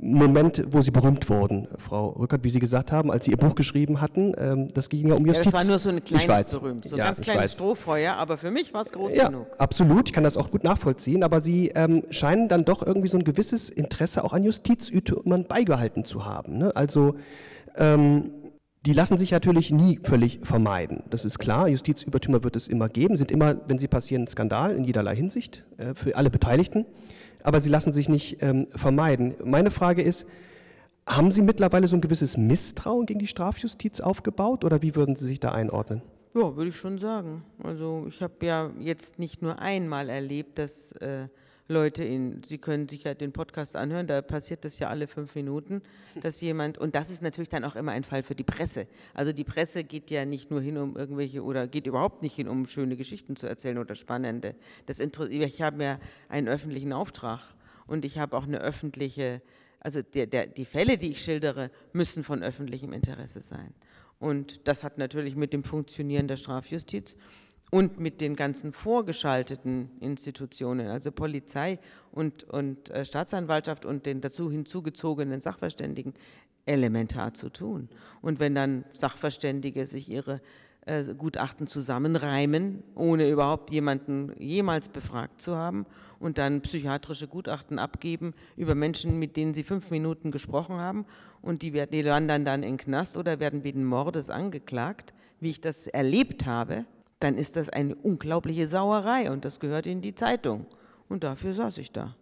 [0.00, 3.56] Moment, wo Sie berühmt wurden, Frau Rückert, wie Sie gesagt haben, als Sie Ihr Buch
[3.56, 4.32] geschrieben hatten.
[4.38, 5.46] Ähm, das ging ja um Justiz.
[5.46, 8.38] Ja, das war nur so ein kleines berühmt, so ein ja, ganz kleines Strohfeuer, aber
[8.38, 9.46] für mich war es groß ja, genug.
[9.58, 13.18] Absolut, ich kann das auch gut nachvollziehen, aber Sie ähm, scheinen dann doch irgendwie so
[13.18, 16.58] ein gewisses Interesse auch an Justizütern beigehalten zu haben.
[16.58, 16.76] Ne?
[16.76, 17.16] Also
[17.76, 18.30] ähm,
[18.86, 21.02] die lassen sich natürlich nie völlig vermeiden.
[21.10, 21.68] Das ist klar.
[21.68, 25.64] Justizübertümer wird es immer geben, sind immer, wenn sie passieren, ein Skandal in jederlei Hinsicht
[25.76, 26.86] äh, für alle Beteiligten
[27.48, 29.34] aber sie lassen sich nicht ähm, vermeiden.
[29.42, 30.26] Meine Frage ist,
[31.06, 35.24] haben Sie mittlerweile so ein gewisses Misstrauen gegen die Strafjustiz aufgebaut oder wie würden Sie
[35.24, 36.02] sich da einordnen?
[36.34, 37.42] Ja, würde ich schon sagen.
[37.62, 41.28] Also ich habe ja jetzt nicht nur einmal erlebt, dass äh,
[41.70, 45.34] Leute in, Sie können sich ja den Podcast anhören, da passiert das ja alle fünf
[45.34, 45.82] Minuten,
[46.20, 48.86] dass jemand, und das ist natürlich dann auch immer ein Fall für die Presse.
[49.12, 52.48] Also die Presse geht ja nicht nur hin, um irgendwelche, oder geht überhaupt nicht hin,
[52.48, 54.54] um schöne Geschichten zu erzählen oder spannende.
[54.86, 56.00] Das ich habe ja
[56.30, 57.40] einen öffentlichen Auftrag
[57.86, 59.42] und ich habe auch eine öffentliche,
[59.80, 63.74] also der, der, die Fälle, die ich schildere, müssen von öffentlichem Interesse sein.
[64.18, 67.16] Und das hat natürlich mit dem Funktionieren der Strafjustiz
[67.70, 71.78] und mit den ganzen vorgeschalteten Institutionen, also Polizei
[72.12, 76.14] und, und äh, Staatsanwaltschaft und den dazu hinzugezogenen Sachverständigen,
[76.64, 77.88] elementar zu tun.
[78.20, 80.40] Und wenn dann Sachverständige sich ihre
[80.88, 85.86] äh, Gutachten zusammenreimen, ohne überhaupt jemanden jemals befragt zu haben
[86.18, 91.06] und dann psychiatrische Gutachten abgeben über Menschen, mit denen sie fünf Minuten gesprochen haben
[91.42, 95.60] und die, werden, die wandern dann in Knast oder werden wegen Mordes angeklagt, wie ich
[95.60, 96.84] das erlebt habe,
[97.20, 100.66] dann ist das eine unglaubliche Sauerei und das gehört in die Zeitung.
[101.08, 102.14] Und dafür saß ich da.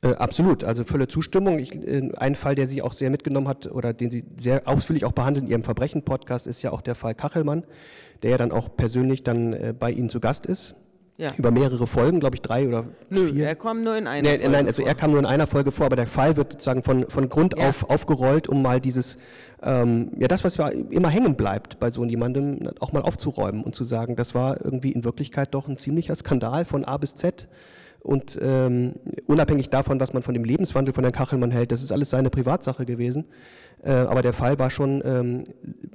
[0.00, 1.58] Äh, absolut, also volle Zustimmung.
[1.58, 5.04] Ich, äh, ein Fall, der Sie auch sehr mitgenommen hat oder den Sie sehr ausführlich
[5.04, 7.64] auch behandeln in Ihrem Verbrechen-Podcast, ist ja auch der Fall Kachelmann,
[8.22, 10.76] der ja dann auch persönlich dann äh, bei Ihnen zu Gast ist.
[11.18, 11.32] Ja.
[11.36, 13.48] Über mehrere Folgen, glaube ich, drei oder Nö, vier.
[13.48, 14.88] er kam nur in einer nee, Folge Nein, also vor.
[14.88, 17.58] er kam nur in einer Folge vor, aber der Fall wird sozusagen von, von Grund
[17.58, 17.68] ja.
[17.68, 19.18] auf aufgerollt, um mal dieses,
[19.60, 23.74] ähm, ja das, was ja immer hängen bleibt bei so jemandem, auch mal aufzuräumen und
[23.74, 27.48] zu sagen, das war irgendwie in Wirklichkeit doch ein ziemlicher Skandal von A bis Z.
[28.00, 28.94] Und ähm,
[29.26, 32.30] unabhängig davon, was man von dem Lebenswandel von Herrn Kachelmann hält, das ist alles seine
[32.30, 33.24] Privatsache gewesen.
[33.82, 35.44] Äh, aber der Fall war schon ähm,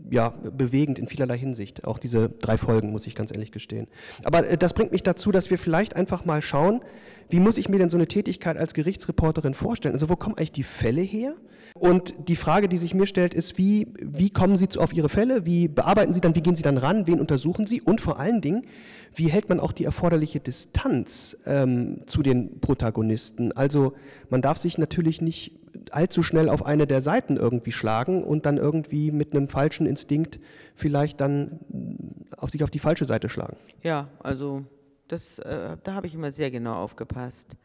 [0.09, 1.85] ja, bewegend in vielerlei Hinsicht.
[1.85, 3.87] Auch diese drei Folgen, muss ich ganz ehrlich gestehen.
[4.23, 6.81] Aber äh, das bringt mich dazu, dass wir vielleicht einfach mal schauen,
[7.29, 9.95] wie muss ich mir denn so eine Tätigkeit als Gerichtsreporterin vorstellen?
[9.95, 11.33] Also wo kommen eigentlich die Fälle her?
[11.73, 15.45] Und die Frage, die sich mir stellt, ist, wie, wie kommen Sie auf Ihre Fälle?
[15.45, 16.35] Wie bearbeiten Sie dann?
[16.35, 17.07] Wie gehen Sie dann ran?
[17.07, 17.81] Wen untersuchen Sie?
[17.81, 18.67] Und vor allen Dingen,
[19.15, 23.51] wie hält man auch die erforderliche Distanz ähm, zu den Protagonisten?
[23.53, 23.93] Also
[24.29, 25.53] man darf sich natürlich nicht
[25.91, 30.39] allzu schnell auf eine der Seiten irgendwie schlagen und dann irgendwie mit einem falschen Instinkt
[30.75, 31.59] vielleicht dann
[32.37, 33.57] auf sich auf die falsche Seite schlagen.
[33.81, 34.63] Ja, also
[35.07, 37.55] das, äh, da habe ich immer sehr genau aufgepasst.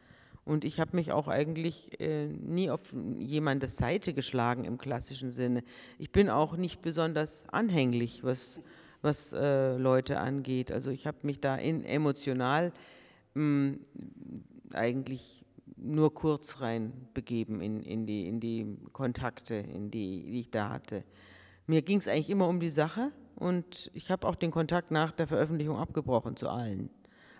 [0.45, 2.81] Und ich habe mich auch eigentlich äh, nie auf
[3.19, 5.63] jemandes Seite geschlagen im klassischen Sinne.
[5.99, 8.59] Ich bin auch nicht besonders anhänglich, was,
[9.03, 10.71] was äh, Leute angeht.
[10.71, 12.71] Also ich habe mich da in, emotional
[13.35, 13.79] mh, mm,
[14.73, 15.45] eigentlich
[15.81, 20.69] nur kurz rein begeben in, in, die, in die Kontakte, in die, die ich da
[20.69, 21.03] hatte.
[21.67, 25.11] Mir ging es eigentlich immer um die Sache und ich habe auch den Kontakt nach
[25.11, 26.89] der Veröffentlichung abgebrochen zu allen.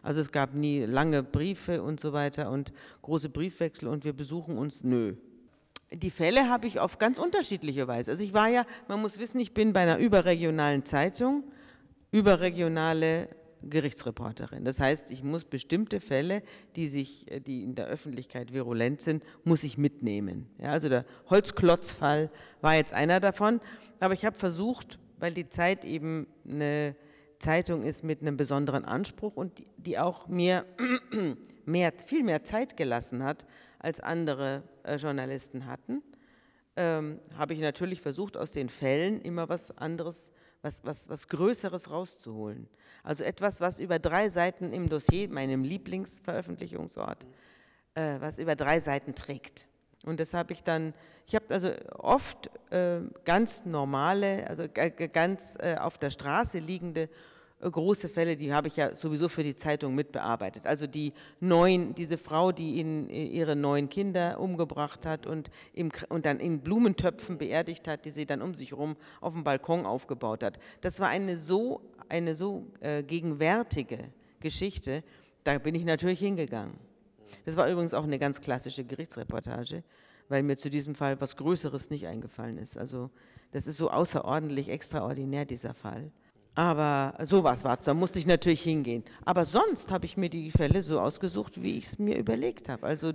[0.01, 2.71] Also es gab nie lange Briefe und so weiter und
[3.01, 5.15] große Briefwechsel und wir besuchen uns, nö.
[5.91, 8.11] Die Fälle habe ich auf ganz unterschiedliche Weise.
[8.11, 11.43] Also ich war ja, man muss wissen, ich bin bei einer überregionalen Zeitung,
[12.11, 13.29] überregionale
[13.63, 14.65] Gerichtsreporterin.
[14.65, 16.43] Das heißt, ich muss bestimmte Fälle,
[16.75, 20.47] die sich, die in der Öffentlichkeit virulent sind, muss ich mitnehmen.
[20.57, 22.29] Ja, also der Holzklotzfall
[22.61, 23.59] war jetzt einer davon,
[23.99, 26.95] aber ich habe versucht, weil die Zeit eben eine
[27.39, 30.65] Zeitung ist mit einem besonderen Anspruch und die, die auch mir
[31.65, 33.45] mehr, viel mehr Zeit gelassen hat,
[33.79, 36.03] als andere äh, Journalisten hatten,
[36.75, 41.89] ähm, habe ich natürlich versucht, aus den Fällen immer was anderes, was, was, was Größeres
[41.89, 42.67] rauszuholen.
[43.03, 47.25] Also etwas, was über drei Seiten im Dossier, meinem Lieblingsveröffentlichungsort,
[47.95, 49.67] äh, was über drei Seiten trägt.
[50.05, 50.93] Und das habe ich dann,
[51.27, 57.09] ich habe also oft äh, ganz normale, also ganz äh, auf der Straße liegende
[57.61, 60.65] große Fälle, die habe ich ja sowieso für die Zeitung mitbearbeitet.
[60.65, 65.91] Also die neun, diese Frau, die in, äh, ihre neun Kinder umgebracht hat und, im,
[66.07, 69.85] und dann in Blumentöpfen beerdigt hat, die sie dann um sich herum auf dem Balkon
[69.85, 70.59] aufgebaut hat.
[70.81, 74.05] Das war eine so, eine so äh, gegenwärtige
[74.39, 75.03] Geschichte,
[75.43, 76.75] da bin ich natürlich hingegangen.
[77.45, 79.83] Das war übrigens auch eine ganz klassische Gerichtsreportage,
[80.29, 82.77] weil mir zu diesem Fall was Größeres nicht eingefallen ist.
[82.77, 83.09] Also
[83.51, 86.11] das ist so außerordentlich extraordinär, dieser Fall.
[86.59, 89.05] Aber sowas war da musste ich natürlich hingehen.
[89.23, 92.85] Aber sonst habe ich mir die Fälle so ausgesucht, wie ich es mir überlegt habe.
[92.85, 93.13] Also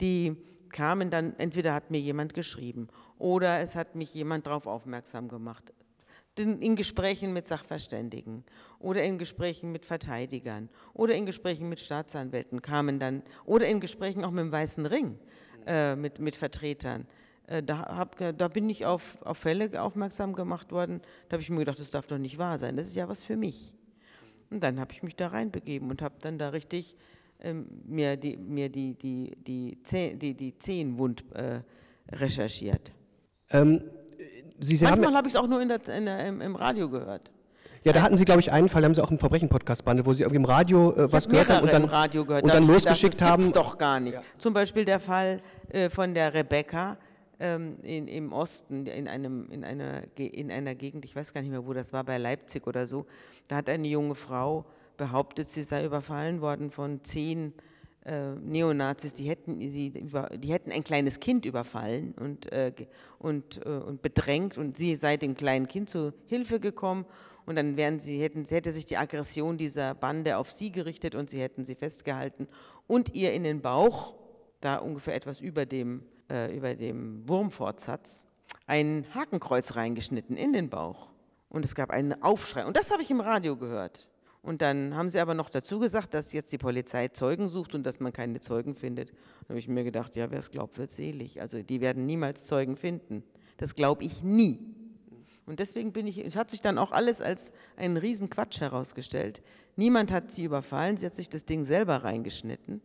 [0.00, 0.36] die
[0.68, 2.86] kamen dann, entweder hat mir jemand geschrieben
[3.18, 5.72] oder es hat mich jemand darauf aufmerksam gemacht.
[6.38, 8.44] In Gesprächen mit Sachverständigen
[8.78, 14.24] oder in Gesprächen mit Verteidigern oder in Gesprächen mit Staatsanwälten kamen dann, oder in Gesprächen
[14.24, 15.18] auch mit dem Weißen Ring,
[15.66, 17.08] äh, mit, mit Vertretern
[17.46, 21.00] da, hab, da, bin ich auf, auf, Fälle aufmerksam gemacht worden.
[21.28, 22.76] Da habe ich mir gedacht, das darf doch nicht wahr sein.
[22.76, 23.74] Das ist ja was für mich.
[24.50, 26.96] Und dann habe ich mich da reinbegeben und habe dann da richtig
[27.40, 31.60] ähm, mir die, mir die, die, die, Zeh, die, die Zehenwund äh,
[32.12, 32.92] recherchiert.
[33.50, 33.82] Ähm,
[34.60, 36.88] Sie, Sie Manchmal habe ich es auch nur in der, in der, im, im Radio
[36.88, 37.30] gehört.
[37.82, 40.14] Ja, da hatten Sie, glaube ich, einen Fall, haben Sie auch einen Verbrechen-Podcast behandelt, wo
[40.14, 43.38] Sie irgendwie im Radio äh, was gehört haben und dann, gehört, und dann losgeschickt gedacht,
[43.38, 43.52] das haben.
[43.52, 44.14] doch gar nicht.
[44.14, 44.22] Ja.
[44.38, 46.96] Zum Beispiel der Fall äh, von der Rebecca,
[47.40, 51.50] ähm, in, im Osten, in, einem, in, einer, in einer Gegend, ich weiß gar nicht
[51.50, 53.06] mehr, wo das war, bei Leipzig oder so,
[53.48, 54.64] da hat eine junge Frau
[54.96, 57.52] behauptet, sie sei überfallen worden von zehn
[58.04, 62.72] äh, Neonazis, die hätten, sie, die hätten ein kleines Kind überfallen und, äh,
[63.18, 67.06] und, äh, und bedrängt und sie sei dem kleinen Kind zu Hilfe gekommen
[67.46, 71.30] und dann wären sie, hätten, hätte sich die Aggression dieser Bande auf sie gerichtet und
[71.30, 72.46] sie hätten sie festgehalten
[72.86, 74.14] und ihr in den Bauch,
[74.60, 78.28] da ungefähr etwas über dem äh, über dem Wurmfortsatz
[78.66, 81.08] ein Hakenkreuz reingeschnitten in den Bauch.
[81.48, 82.66] Und es gab einen Aufschrei.
[82.66, 84.08] Und das habe ich im Radio gehört.
[84.42, 87.84] Und dann haben sie aber noch dazu gesagt, dass jetzt die Polizei Zeugen sucht und
[87.84, 89.10] dass man keine Zeugen findet.
[89.10, 91.40] Da habe ich mir gedacht, ja, wer es glaubt, wird selig.
[91.40, 93.24] Also die werden niemals Zeugen finden.
[93.56, 94.58] Das glaube ich nie.
[95.46, 99.42] Und deswegen bin ich, es hat sich dann auch alles als einen Riesenquatsch herausgestellt.
[99.76, 102.82] Niemand hat sie überfallen, sie hat sich das Ding selber reingeschnitten.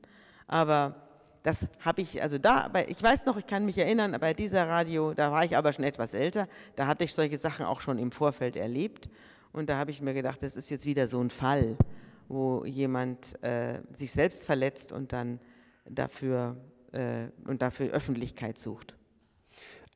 [0.48, 1.09] Aber
[1.44, 5.14] das habe ich, also da, ich weiß noch, ich kann mich erinnern, bei dieser Radio,
[5.14, 8.12] da war ich aber schon etwas älter, da hatte ich solche Sachen auch schon im
[8.12, 9.10] Vorfeld erlebt
[9.52, 11.78] und da habe ich mir gedacht, das ist jetzt wieder so ein Fall.
[12.30, 15.40] wo jemand äh, sich selbst verletzt und dann
[15.90, 16.56] dafür,
[16.92, 18.96] äh, und dafür Öffentlichkeit sucht.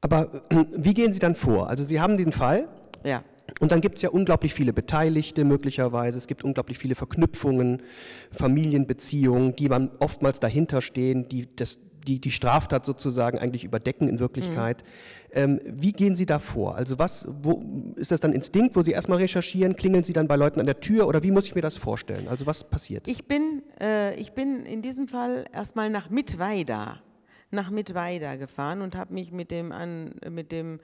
[0.01, 1.69] Aber äh, wie gehen Sie dann vor?
[1.69, 2.67] Also Sie haben den Fall.
[3.03, 3.23] Ja.
[3.59, 7.81] Und dann gibt es ja unglaublich viele Beteiligte möglicherweise, es gibt unglaublich viele Verknüpfungen,
[8.31, 14.19] Familienbeziehungen, die man oftmals dahinter stehen, die das, die, die Straftat sozusagen eigentlich überdecken in
[14.19, 14.83] Wirklichkeit.
[14.83, 15.29] Mhm.
[15.31, 16.75] Ähm, wie gehen Sie da vor?
[16.75, 17.63] Also was, wo,
[17.95, 19.75] ist das dann Instinkt, wo Sie erstmal recherchieren?
[19.75, 22.27] Klingeln Sie dann bei Leuten an der Tür oder wie muss ich mir das vorstellen?
[22.27, 23.07] Also was passiert?
[23.07, 26.99] Ich bin, äh, ich bin in diesem Fall erstmal nach Mittweida,
[27.51, 30.79] nach Mittweida gefahren und habe mich mit dem, an, mit dem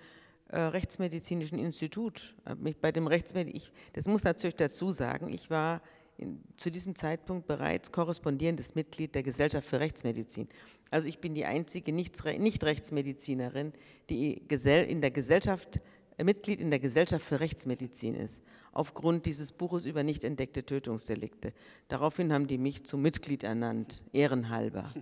[0.58, 5.82] Rechtsmedizinischen Institut, äh, bei dem Rechtsmedi ich, das muss natürlich dazu sagen, ich war
[6.18, 10.50] in, zu diesem Zeitpunkt bereits korrespondierendes Mitglied der Gesellschaft für Rechtsmedizin.
[10.92, 13.74] Also ich bin die einzige Nicht-Rechtsmedizinerin,
[14.10, 15.80] die in der Gesellschaft,
[16.18, 21.54] äh, Mitglied in der Gesellschaft für Rechtsmedizin ist, aufgrund dieses Buches über nicht entdeckte Tötungsdelikte.
[21.88, 24.94] Daraufhin haben die mich zum Mitglied ernannt, ehrenhalber.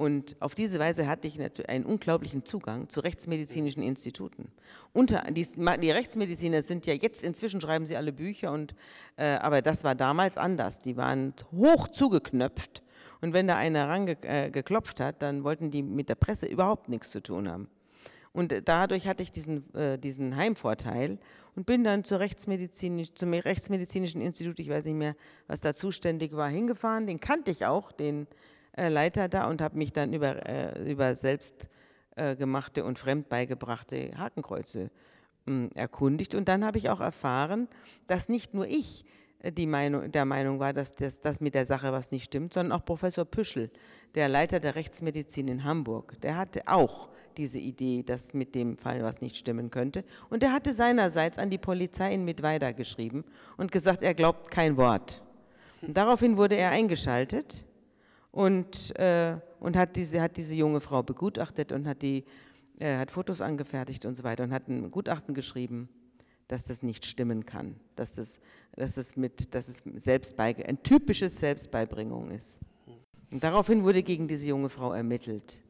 [0.00, 4.50] Und auf diese Weise hatte ich einen unglaublichen Zugang zu rechtsmedizinischen Instituten.
[4.94, 8.74] Unter, die, die Rechtsmediziner sind ja jetzt, inzwischen schreiben sie alle Bücher, und,
[9.18, 10.80] äh, aber das war damals anders.
[10.80, 12.82] Die waren hoch zugeknöpft.
[13.20, 17.10] Und wenn da einer rangeklopft äh, hat, dann wollten die mit der Presse überhaupt nichts
[17.10, 17.68] zu tun haben.
[18.32, 21.18] Und äh, dadurch hatte ich diesen, äh, diesen Heimvorteil
[21.56, 25.14] und bin dann zur Rechtsmedizinisch, zum Rechtsmedizinischen Institut, ich weiß nicht mehr,
[25.46, 27.06] was da zuständig war, hingefahren.
[27.06, 28.26] Den kannte ich auch, den
[28.88, 34.90] Leiter da und habe mich dann über, äh, über selbstgemachte äh, und fremd beigebrachte Hakenkreuze
[35.46, 36.34] hm, erkundigt.
[36.34, 37.68] Und dann habe ich auch erfahren,
[38.06, 39.04] dass nicht nur ich
[39.42, 42.78] die Meinung, der Meinung war, dass das, das mit der Sache was nicht stimmt, sondern
[42.78, 43.70] auch Professor Püschel,
[44.14, 49.02] der Leiter der Rechtsmedizin in Hamburg, der hatte auch diese Idee, dass mit dem Fall
[49.02, 50.04] was nicht stimmen könnte.
[50.28, 53.24] Und er hatte seinerseits an die Polizei in Mittweida geschrieben
[53.56, 55.22] und gesagt, er glaubt kein Wort.
[55.80, 57.64] Und daraufhin wurde er eingeschaltet
[58.32, 62.24] und, äh, und hat, diese, hat diese junge Frau begutachtet und hat, die,
[62.78, 65.88] äh, hat Fotos angefertigt und so weiter und hat ein Gutachten geschrieben,
[66.48, 68.40] dass das nicht stimmen kann, dass das,
[68.74, 72.58] dass das, mit, dass es Selbstbeige, ein typisches Selbstbeibringung ist.
[73.30, 75.62] Und daraufhin wurde gegen diese junge Frau ermittelt.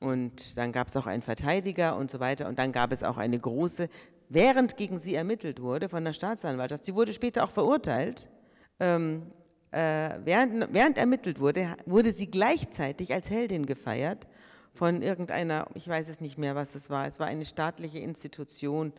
[0.00, 2.48] Und dann gab es auch einen Verteidiger und so weiter.
[2.48, 3.90] Und dann gab es auch eine große,
[4.30, 8.30] während gegen sie ermittelt wurde von der Staatsanwaltschaft, sie wurde später auch verurteilt,
[8.78, 9.26] ähm,
[9.72, 14.26] äh, während, während ermittelt wurde, wurde sie gleichzeitig als Heldin gefeiert
[14.74, 18.92] von irgendeiner, ich weiß es nicht mehr, was es war, es war eine staatliche Institution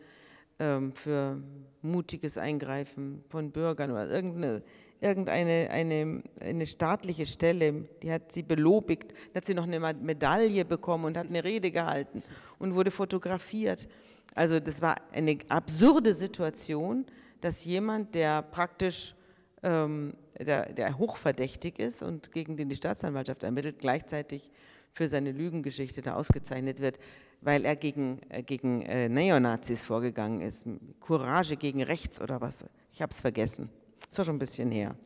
[0.58, 1.42] ähm, für
[1.82, 4.62] mutiges Eingreifen von Bürgern oder irgendeine,
[5.00, 11.06] irgendeine eine, eine staatliche Stelle, die hat sie belobigt, hat sie noch eine Medaille bekommen
[11.06, 12.22] und hat eine Rede gehalten
[12.58, 13.88] und wurde fotografiert.
[14.34, 17.04] Also das war eine absurde Situation,
[17.40, 19.14] dass jemand, der praktisch
[19.62, 24.50] ähm, der, der hochverdächtig ist und gegen den die Staatsanwaltschaft ermittelt, gleichzeitig
[24.92, 26.98] für seine Lügengeschichte da ausgezeichnet wird,
[27.40, 30.66] weil er gegen, äh, gegen äh, Neonazis vorgegangen ist.
[31.00, 32.66] Courage gegen rechts oder was?
[32.92, 33.70] Ich habe es vergessen.
[34.08, 34.96] Ist doch schon ein bisschen her.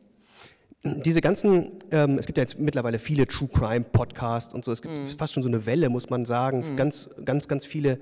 [0.83, 4.81] Diese ganzen, ähm, es gibt ja jetzt mittlerweile viele True Crime Podcasts und so, es
[4.81, 5.05] gibt mm.
[5.17, 6.75] fast schon so eine Welle, muss man sagen, mm.
[6.77, 7.99] ganz, ganz, ganz viele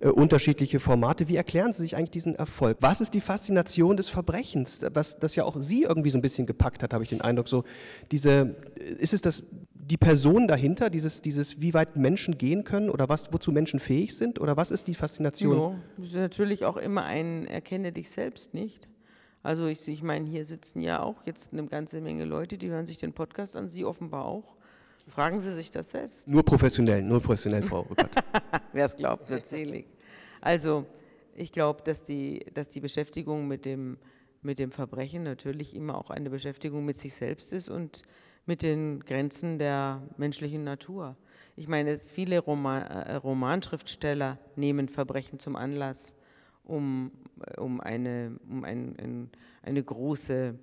[0.00, 1.28] äh, unterschiedliche Formate.
[1.28, 2.78] Wie erklären Sie sich eigentlich diesen Erfolg?
[2.80, 6.46] Was ist die Faszination des Verbrechens, was das ja auch Sie irgendwie so ein bisschen
[6.46, 7.48] gepackt hat, habe ich den Eindruck.
[7.48, 7.64] So
[8.10, 13.08] diese, ist es das, die Person dahinter, dieses, dieses, wie weit Menschen gehen können oder
[13.08, 14.40] was, wozu Menschen fähig sind?
[14.40, 15.56] Oder was ist die Faszination?
[15.56, 18.88] Ja, das ist natürlich auch immer ein Erkenne dich selbst nicht.
[19.46, 22.84] Also ich, ich meine, hier sitzen ja auch jetzt eine ganze Menge Leute, die hören
[22.84, 24.56] sich den Podcast an, Sie offenbar auch.
[25.06, 26.26] Fragen Sie sich das selbst.
[26.26, 28.10] Nur professionell, nur professionell, Frau Rückert.
[28.72, 29.86] Wer es glaubt, wird selig.
[30.40, 30.84] Also
[31.36, 33.98] ich glaube, dass die, dass die Beschäftigung mit dem,
[34.42, 38.02] mit dem Verbrechen natürlich immer auch eine Beschäftigung mit sich selbst ist und
[38.46, 41.14] mit den Grenzen der menschlichen Natur.
[41.54, 46.16] Ich meine, viele Roman, äh, Romanschriftsteller nehmen Verbrechen zum Anlass,
[46.66, 47.10] um,
[47.56, 49.30] um, eine, um ein, ein,
[49.62, 50.58] eine, große,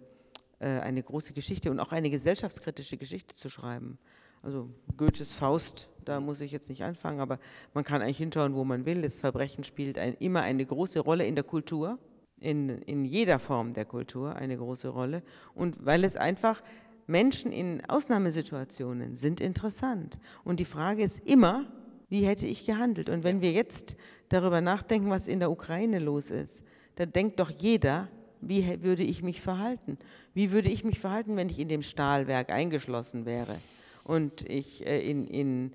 [0.59, 3.97] äh, eine große Geschichte und auch eine gesellschaftskritische Geschichte zu schreiben.
[4.41, 7.39] Also Goethes Faust, da muss ich jetzt nicht anfangen, aber
[7.73, 9.01] man kann eigentlich hinschauen, wo man will.
[9.01, 11.97] Das Verbrechen spielt ein, immer eine große Rolle in der Kultur,
[12.39, 15.23] in, in jeder Form der Kultur eine große Rolle.
[15.55, 16.61] Und weil es einfach
[17.07, 20.19] Menschen in Ausnahmesituationen sind interessant.
[20.43, 21.65] Und die Frage ist immer,
[22.13, 23.09] wie hätte ich gehandelt?
[23.09, 23.97] Und wenn wir jetzt
[24.29, 28.07] darüber nachdenken, was in der Ukraine los ist, dann denkt doch jeder,
[28.39, 29.97] wie würde ich mich verhalten?
[30.35, 33.55] Wie würde ich mich verhalten, wenn ich in dem Stahlwerk eingeschlossen wäre
[34.03, 35.71] und ich äh, in, in,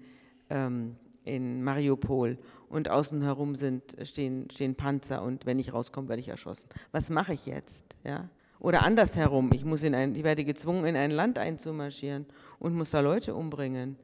[0.49, 6.21] ähm, in Mariupol und außen herum sind, stehen, stehen Panzer und wenn ich rauskomme, werde
[6.21, 6.69] ich erschossen.
[6.93, 7.97] Was mache ich jetzt?
[8.05, 8.31] Ja?
[8.61, 12.27] Oder andersherum, ich, muss in ein, ich werde gezwungen, in ein Land einzumarschieren
[12.61, 13.97] und muss da Leute umbringen.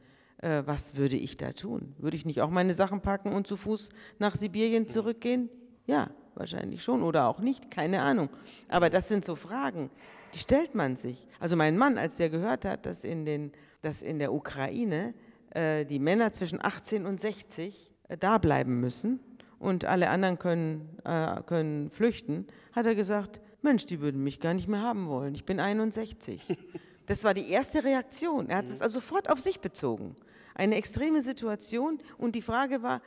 [0.44, 1.94] Äh, was würde ich da tun?
[1.96, 3.88] Würde ich nicht auch meine Sachen packen und zu Fuß
[4.18, 5.48] nach Sibirien zurückgehen?
[5.86, 8.28] Ja, wahrscheinlich schon oder auch nicht, keine Ahnung.
[8.68, 9.90] Aber das sind so Fragen,
[10.34, 11.26] die stellt man sich.
[11.40, 15.14] Also mein Mann, als der gehört hat, dass in, den, dass in der Ukraine
[15.50, 19.20] äh, die Männer zwischen 18 und 60 äh, da bleiben müssen
[19.58, 24.52] und alle anderen können, äh, können flüchten, hat er gesagt, Mensch, die würden mich gar
[24.52, 25.34] nicht mehr haben wollen.
[25.34, 26.58] Ich bin 61.
[27.06, 28.48] Das war die erste Reaktion.
[28.48, 30.16] Er hat es also sofort auf sich bezogen.
[30.54, 33.02] Eine extreme Situation und die Frage war,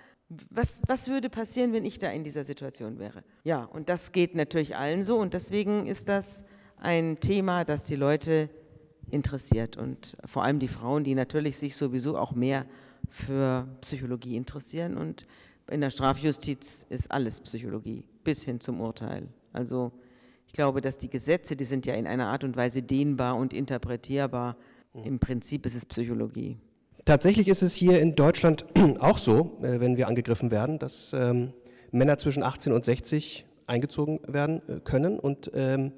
[0.50, 3.24] was, was würde passieren, wenn ich da in dieser Situation wäre?
[3.44, 6.44] Ja, und das geht natürlich allen so und deswegen ist das
[6.78, 8.50] ein Thema, das die Leute
[9.10, 12.66] interessiert und vor allem die Frauen, die natürlich sich sowieso auch mehr
[13.10, 15.26] für Psychologie interessieren und
[15.70, 19.28] in der Strafjustiz ist alles Psychologie bis hin zum Urteil.
[19.54, 19.92] Also
[20.46, 23.54] ich glaube, dass die Gesetze, die sind ja in einer Art und Weise dehnbar und
[23.54, 24.58] interpretierbar.
[24.94, 26.58] Im Prinzip ist es Psychologie.
[27.08, 28.66] Tatsächlich ist es hier in Deutschland
[29.00, 31.54] auch so, äh, wenn wir angegriffen werden, dass ähm,
[31.90, 35.18] Männer zwischen 18 und 60 eingezogen werden äh, können.
[35.18, 35.94] Und ähm,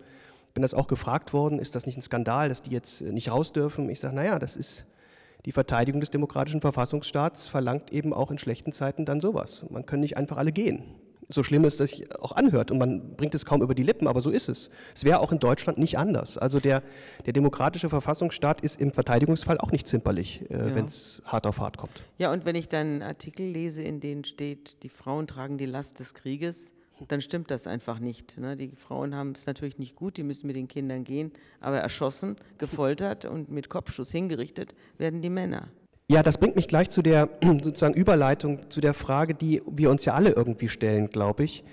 [0.54, 3.32] bin das auch gefragt worden, ist das nicht ein Skandal, dass die jetzt äh, nicht
[3.32, 3.90] raus dürfen?
[3.90, 4.86] Ich sage, naja, das ist
[5.48, 9.66] die Verteidigung des demokratischen Verfassungsstaats verlangt eben auch in schlechten Zeiten dann sowas.
[9.72, 10.84] Man kann nicht einfach alle gehen.
[11.32, 14.20] So schlimm es sich auch anhört und man bringt es kaum über die Lippen, aber
[14.20, 14.72] so ist es.
[14.96, 16.40] Es wäre auch in Deutschland nicht anders.
[16.40, 16.82] Also der,
[17.28, 20.76] der demokratische Verfassungsstaat ist im Verteidigungsfall auch nicht zimperlich, äh, ja.
[20.76, 22.02] wenn es hart auf hart kommt.
[22.18, 26.00] Ja, und wenn ich dann Artikel lese, in denen steht, die Frauen tragen die Last
[26.00, 26.74] des Krieges,
[27.08, 28.38] dann stimmt das einfach nicht.
[28.38, 28.58] Ne?
[28.58, 32.36] Die Frauen haben es natürlich nicht gut, die müssen mit den Kindern gehen, aber erschossen,
[32.58, 35.70] gefoltert und mit Kopfschuss hingerichtet werden die Männer.
[36.12, 40.06] Ja, das bringt mich gleich zu der sozusagen Überleitung zu der Frage, die wir uns
[40.06, 41.64] ja alle irgendwie stellen, glaube ich.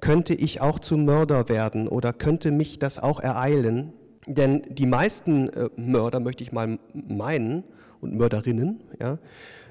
[0.00, 3.92] Könnte ich auch zum Mörder werden oder könnte mich das auch ereilen?
[4.26, 7.64] Denn die meisten äh, Mörder, möchte ich mal meinen,
[8.00, 9.18] und Mörderinnen, ja,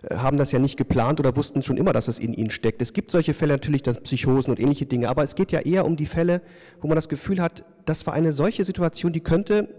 [0.04, 2.82] äh, haben das ja nicht geplant oder wussten schon immer, dass es in ihnen steckt.
[2.82, 5.86] Es gibt solche Fälle natürlich, das Psychosen und ähnliche Dinge, aber es geht ja eher
[5.86, 6.42] um die Fälle,
[6.82, 9.70] wo man das Gefühl hat, das war eine solche Situation, die könnte,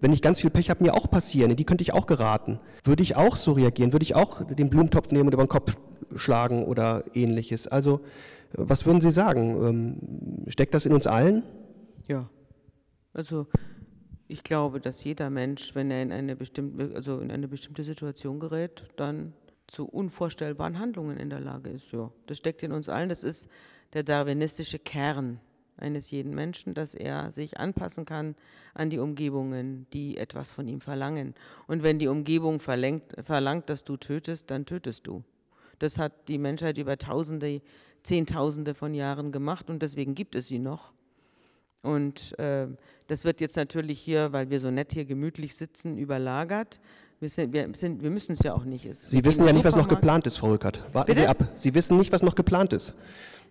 [0.00, 2.58] wenn ich ganz viel Pech habe, mir auch passieren, in die könnte ich auch geraten.
[2.84, 3.92] Würde ich auch so reagieren?
[3.92, 5.76] Würde ich auch den Blumentopf nehmen und über den Kopf
[6.16, 7.68] schlagen oder ähnliches?
[7.68, 8.00] Also,
[8.52, 9.64] was würden Sie sagen?
[9.64, 11.42] Ähm, steckt das in uns allen?
[12.08, 12.28] Ja,
[13.12, 13.46] also
[14.26, 18.40] ich glaube, dass jeder Mensch, wenn er in eine bestimmte, also in eine bestimmte Situation
[18.40, 19.32] gerät, dann
[19.66, 21.92] zu unvorstellbaren Handlungen in der Lage ist.
[21.92, 23.08] Ja, das steckt in uns allen.
[23.08, 23.48] Das ist
[23.92, 25.40] der darwinistische Kern
[25.80, 28.34] eines jeden Menschen, dass er sich anpassen kann
[28.74, 31.34] an die Umgebungen, die etwas von ihm verlangen.
[31.66, 35.22] Und wenn die Umgebung verlangt, verlangt, dass du tötest, dann tötest du.
[35.78, 37.62] Das hat die Menschheit über Tausende,
[38.02, 40.92] Zehntausende von Jahren gemacht und deswegen gibt es sie noch.
[41.82, 42.66] Und äh,
[43.06, 46.78] das wird jetzt natürlich hier, weil wir so nett hier gemütlich sitzen, überlagert.
[47.20, 48.86] Wir, sind, wir, sind, wir müssen es ja auch nicht.
[48.86, 50.82] Es Sie wissen ja nicht, was noch geplant ist, Frau Rückert.
[50.94, 51.22] Warten Bitte?
[51.22, 51.48] Sie ab.
[51.54, 52.94] Sie wissen nicht, was noch geplant ist.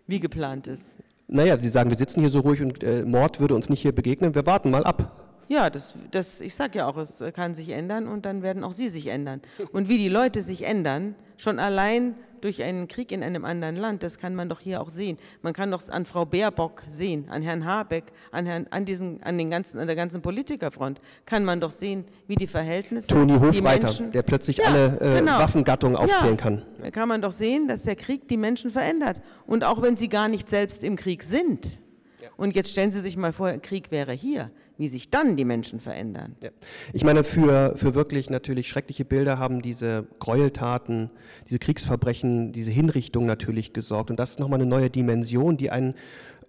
[0.08, 0.96] Wie geplant ist?
[1.32, 3.92] Naja, Sie sagen, wir sitzen hier so ruhig und äh, Mord würde uns nicht hier
[3.92, 4.34] begegnen.
[4.34, 5.29] Wir warten mal ab.
[5.50, 8.72] Ja, das, das, ich sage ja auch, es kann sich ändern und dann werden auch
[8.72, 9.42] Sie sich ändern.
[9.72, 14.04] Und wie die Leute sich ändern, schon allein durch einen Krieg in einem anderen Land,
[14.04, 15.18] das kann man doch hier auch sehen.
[15.42, 19.40] Man kann doch an Frau Baerbock sehen, an Herrn Habeck, an, Herrn, an, diesen, an,
[19.40, 23.08] den ganzen, an der ganzen Politikerfront, kann man doch sehen, wie die Verhältnisse.
[23.08, 25.40] Toni Hofreiter, Menschen, der plötzlich ja, alle äh, genau.
[25.40, 26.66] Waffengattungen aufzählen ja, kann.
[26.80, 29.22] Da kann man doch sehen, dass der Krieg die Menschen verändert.
[29.48, 31.80] Und auch wenn sie gar nicht selbst im Krieg sind.
[32.22, 32.30] Ja.
[32.38, 35.80] Und jetzt stellen Sie sich mal vor, Krieg wäre hier wie sich dann die Menschen
[35.80, 36.36] verändern.
[36.42, 36.50] Ja.
[36.94, 41.12] Ich meine, für, für wirklich natürlich schreckliche Bilder haben diese Gräueltaten,
[41.48, 44.10] diese Kriegsverbrechen, diese Hinrichtung natürlich gesorgt.
[44.10, 45.96] Und das ist nochmal eine neue Dimension, die einen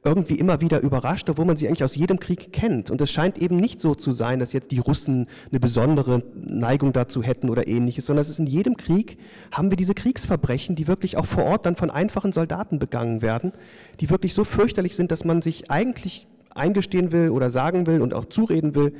[0.04, 2.90] irgendwie immer wieder überrascht, obwohl man sie eigentlich aus jedem Krieg kennt.
[2.90, 6.92] Und es scheint eben nicht so zu sein, dass jetzt die Russen eine besondere Neigung
[6.92, 9.18] dazu hätten oder ähnliches, sondern es ist in jedem Krieg,
[9.52, 13.52] haben wir diese Kriegsverbrechen, die wirklich auch vor Ort dann von einfachen Soldaten begangen werden,
[13.98, 16.28] die wirklich so fürchterlich sind, dass man sich eigentlich
[16.60, 18.94] eingestehen will oder sagen will und auch zureden will,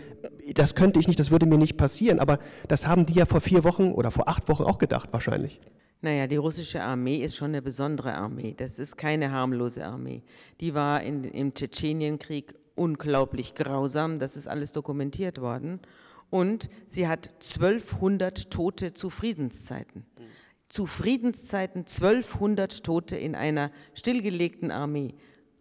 [0.54, 2.18] das könnte ich nicht, das würde mir nicht passieren.
[2.18, 2.38] Aber
[2.68, 5.60] das haben die ja vor vier Wochen oder vor acht Wochen auch gedacht, wahrscheinlich.
[6.02, 8.54] Naja, die russische Armee ist schon eine besondere Armee.
[8.56, 10.22] Das ist keine harmlose Armee.
[10.60, 14.18] Die war in, im Tschetschenienkrieg unglaublich grausam.
[14.18, 15.80] Das ist alles dokumentiert worden.
[16.30, 20.06] Und sie hat 1200 Tote zu Friedenszeiten.
[20.70, 25.14] Zu Friedenszeiten 1200 Tote in einer stillgelegten Armee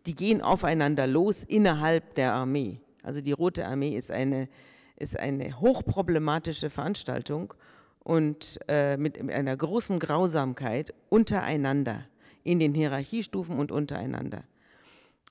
[0.05, 2.79] die gehen aufeinander los innerhalb der Armee.
[3.03, 4.49] Also die Rote Armee ist eine,
[4.95, 7.53] ist eine hochproblematische Veranstaltung
[8.03, 12.05] und äh, mit, einer großen Grausamkeit untereinander,
[12.43, 14.43] in den Hierarchiestufen und untereinander.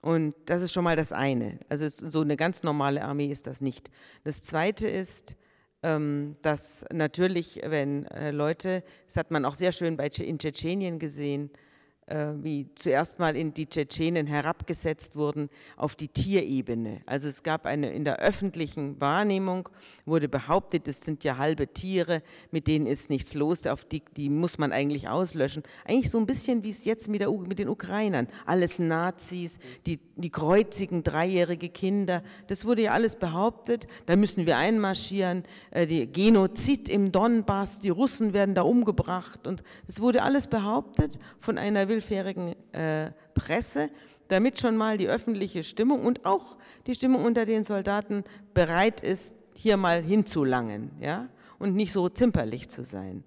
[0.01, 1.59] Und das ist schon mal das eine.
[1.69, 3.91] Also so eine ganz normale Armee ist das nicht.
[4.23, 5.37] Das zweite ist,
[5.83, 10.99] ähm, dass natürlich, wenn äh, Leute, das hat man auch sehr schön bei, in Tschetschenien
[10.99, 11.51] gesehen,
[12.41, 17.03] wie zuerst mal in die Tschetschenen herabgesetzt wurden auf die Tierebene.
[17.07, 19.69] Also es gab eine in der öffentlichen Wahrnehmung
[20.07, 24.29] wurde behauptet, es sind ja halbe Tiere, mit denen ist nichts los, auf die, die
[24.31, 25.63] muss man eigentlich auslöschen.
[25.85, 28.29] Eigentlich so ein bisschen wie es jetzt mit, der, mit den Ukrainern.
[28.47, 33.87] Alles Nazis, die, die kreuzigen dreijährige Kinder, das wurde ja alles behauptet.
[34.07, 39.63] Da müssen wir einmarschieren, äh, die Genozid im Donbass, die Russen werden da umgebracht und
[39.87, 43.91] das wurde alles behauptet von einer willfährigen äh, Presse,
[44.29, 48.23] damit schon mal die öffentliche Stimmung und auch die Stimmung unter den Soldaten
[48.55, 51.29] bereit ist, hier mal hinzulangen ja?
[51.59, 53.25] und nicht so zimperlich zu sein.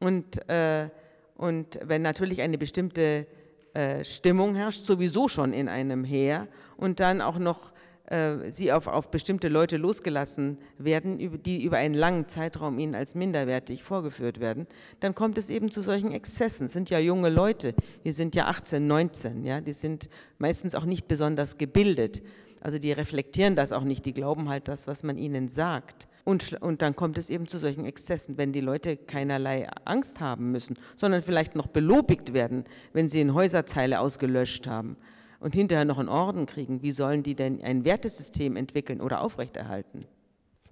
[0.00, 0.88] Und, äh,
[1.36, 3.26] und wenn natürlich eine bestimmte
[3.74, 6.48] äh, Stimmung herrscht, sowieso schon in einem Heer
[6.78, 7.72] und dann auch noch
[8.10, 13.14] äh, sie auf, auf bestimmte Leute losgelassen werden, die über einen langen Zeitraum ihnen als
[13.14, 14.66] minderwertig vorgeführt werden,
[15.00, 16.66] dann kommt es eben zu solchen Exzessen.
[16.66, 20.84] Es sind ja junge Leute, die sind ja 18, 19, ja, die sind meistens auch
[20.84, 22.22] nicht besonders gebildet.
[22.60, 26.08] Also die reflektieren das auch nicht, die glauben halt das, was man ihnen sagt.
[26.24, 30.50] Und, und dann kommt es eben zu solchen Exzessen, wenn die Leute keinerlei Angst haben
[30.50, 34.96] müssen, sondern vielleicht noch belobigt werden, wenn sie eine Häuserzeile ausgelöscht haben
[35.40, 40.06] und hinterher noch einen Orden kriegen, wie sollen die denn ein Wertesystem entwickeln oder aufrechterhalten?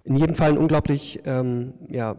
[0.07, 2.15] In jedem Fall ein unglaublich ähm, ja,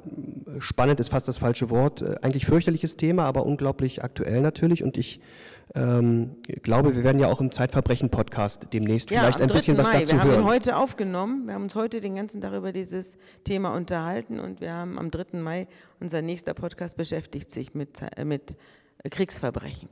[0.59, 4.85] spannend ist fast das falsche Wort, äh, eigentlich fürchterliches Thema, aber unglaublich aktuell natürlich.
[4.85, 5.21] Und ich
[5.75, 9.85] ähm, glaube, wir werden ja auch im Zeitverbrechen-Podcast demnächst ja, vielleicht ein bisschen Mai.
[9.85, 10.29] was dazu hören.
[10.29, 11.47] Wir haben ihn heute aufgenommen.
[11.47, 15.11] Wir haben uns heute den ganzen Tag über dieses Thema unterhalten und wir haben am
[15.11, 15.39] 3.
[15.39, 15.67] Mai,
[15.99, 18.55] unser nächster Podcast beschäftigt sich mit, äh, mit
[19.11, 19.89] Kriegsverbrechen.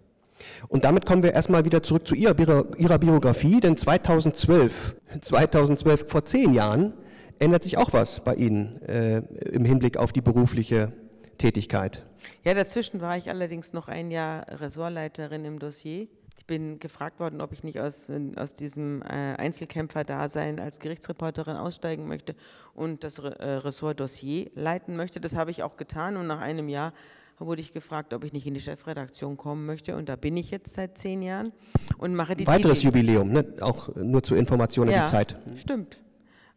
[0.69, 2.35] Und damit kommen wir erstmal wieder zurück zu ihrer,
[2.79, 6.95] ihrer Biografie, denn 2012, 2012, vor zehn Jahren,
[7.39, 9.19] ändert sich auch was bei Ihnen äh,
[9.53, 10.93] im Hinblick auf die berufliche
[11.39, 12.05] Tätigkeit.
[12.45, 16.09] Ja, dazwischen war ich allerdings noch ein Jahr Ressortleiterin im Dossier.
[16.39, 22.07] Ich bin gefragt worden, ob ich nicht aus, aus diesem äh, Einzelkämpfer-Dasein als Gerichtsreporterin aussteigen
[22.07, 22.37] möchte
[22.75, 25.21] und das äh, Ressort Dossier leiten möchte.
[25.21, 26.93] Das habe ich auch getan und nach einem Jahr
[27.39, 29.97] wurde ich gefragt, ob ich nicht in die Chefredaktion kommen möchte.
[29.97, 31.53] Und da bin ich jetzt seit zehn Jahren
[31.99, 32.97] und mache die Weiteres Titel.
[32.97, 33.45] Jubiläum, ne?
[33.61, 35.37] auch nur zur Information ja, die Zeit.
[35.57, 36.01] Stimmt.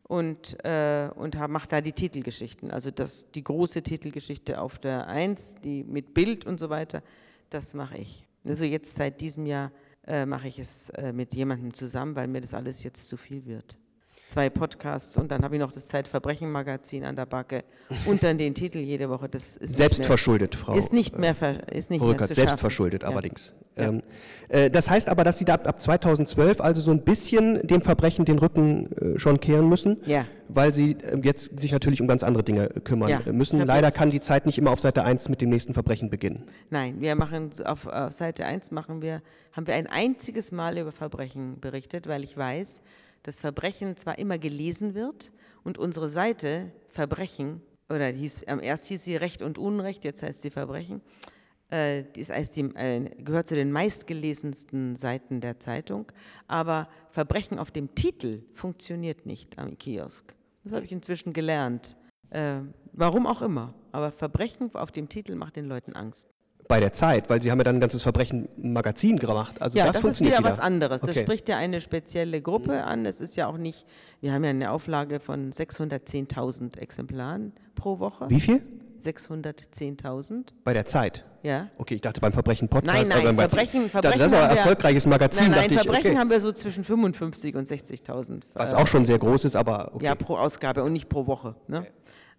[0.03, 2.71] Und, äh, und mache da die Titelgeschichten.
[2.71, 7.03] Also das, die große Titelgeschichte auf der Eins, die mit Bild und so weiter,
[7.49, 8.25] das mache ich.
[8.47, 9.71] Also jetzt seit diesem Jahr
[10.07, 13.45] äh, mache ich es äh, mit jemandem zusammen, weil mir das alles jetzt zu viel
[13.45, 13.77] wird
[14.29, 17.63] zwei Podcasts und dann habe ich noch das Zeitverbrechen-Magazin an der Backe
[18.05, 19.27] und dann den Titel jede Woche.
[19.27, 20.75] Das ist selbstverschuldet, Frau.
[20.75, 21.35] Ist nicht mehr,
[21.71, 23.09] ist nicht Rückert, mehr zu selbstverschuldet ja.
[23.09, 23.55] allerdings.
[23.75, 23.89] Ja.
[23.89, 24.03] Ähm,
[24.49, 27.81] äh, das heißt aber, dass Sie da ab, ab, 2012 also so ein bisschen dem
[27.81, 30.25] Verbrechen den Rücken äh, schon kehren müssen, ja.
[30.47, 33.21] weil Sie äh, jetzt sich natürlich um ganz andere Dinge kümmern ja.
[33.31, 33.59] müssen.
[33.65, 36.43] Leider kann die Zeit nicht immer auf Seite 1 mit dem nächsten Verbrechen beginnen.
[36.69, 39.21] Nein, wir machen auf, auf Seite 1 machen wir,
[39.53, 42.83] haben wir ein einziges Mal über Verbrechen berichtet, weil ich weiß,
[43.23, 45.31] das Verbrechen zwar immer gelesen wird
[45.63, 50.49] und unsere Seite Verbrechen, oder hieß, erst hieß sie Recht und Unrecht, jetzt heißt sie
[50.49, 51.01] Verbrechen,
[51.71, 56.11] äh, ist als die, äh, gehört zu den meistgelesensten Seiten der Zeitung,
[56.47, 60.33] aber Verbrechen auf dem Titel funktioniert nicht am Kiosk.
[60.63, 61.95] Das habe ich inzwischen gelernt.
[62.29, 62.61] Äh,
[62.93, 66.29] warum auch immer, aber Verbrechen auf dem Titel macht den Leuten Angst
[66.69, 69.59] bei der Zeit, weil Sie haben ja dann ein ganzes Verbrechen-Magazin gemacht.
[69.59, 70.57] Also ja, das, das funktioniert ist wieder, wieder.
[70.57, 71.03] was anderes.
[71.03, 71.13] Okay.
[71.13, 73.07] Das spricht ja eine spezielle Gruppe an.
[73.07, 73.85] Es ist ja auch nicht,
[74.21, 78.29] wir haben ja eine Auflage von 610.000 Exemplaren pro Woche.
[78.29, 78.61] Wie viel?
[79.01, 80.49] 610.000.
[80.63, 81.25] Bei der Zeit?
[81.41, 81.69] Ja.
[81.79, 82.95] Okay, ich dachte beim Verbrechen-Podcast.
[82.95, 86.11] Nein, nein, Verbrechen, Verbrechen Das ist ein erfolgreiches Magazin, nein, nein, Verbrechen ich.
[86.11, 86.17] Okay.
[86.19, 88.41] haben wir so zwischen 55 und 60.000.
[88.53, 90.05] Was äh, auch schon sehr groß ist, aber okay.
[90.05, 91.55] Ja, pro Ausgabe und nicht pro Woche.
[91.67, 91.87] Ne?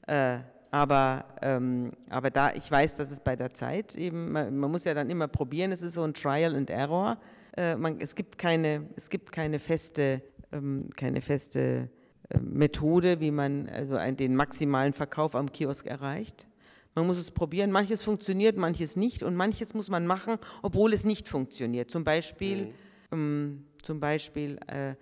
[0.06, 0.34] Okay.
[0.34, 0.38] Äh,
[0.70, 4.84] aber, ähm, aber da, ich weiß, dass es bei der Zeit eben, man, man, muss
[4.84, 7.18] ja dann immer probieren, es ist so ein Trial and Error.
[7.56, 11.88] Äh, man, es, gibt keine, es gibt keine feste, ähm, keine feste
[12.28, 16.46] äh, Methode, wie man also einen, den maximalen Verkauf am Kiosk erreicht.
[16.94, 17.72] Man muss es probieren.
[17.72, 19.24] Manches funktioniert, manches nicht.
[19.24, 21.90] Und manches muss man machen, obwohl es nicht funktioniert.
[21.90, 22.72] Zum Beispiel, mhm.
[23.12, 24.94] ähm, zum Beispiel äh,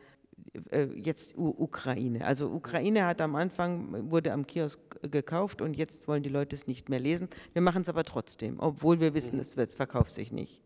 [0.71, 2.25] äh, jetzt Ukraine.
[2.25, 6.67] Also Ukraine hat am Anfang, wurde am Kiosk gekauft und jetzt wollen die Leute es
[6.67, 7.29] nicht mehr lesen.
[7.53, 10.61] Wir machen es aber trotzdem, obwohl wir wissen, es wird, verkauft sich nicht.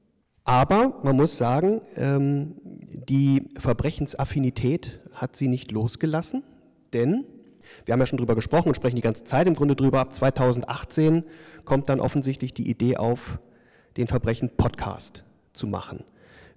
[0.45, 6.43] Aber man muss sagen, ähm, die Verbrechensaffinität hat sie nicht losgelassen,
[6.93, 7.25] denn
[7.85, 10.01] wir haben ja schon drüber gesprochen und sprechen die ganze Zeit im Grunde drüber.
[10.01, 11.25] Ab 2018
[11.65, 13.39] kommt dann offensichtlich die Idee auf,
[13.97, 16.05] den Verbrechen-Podcast zu machen.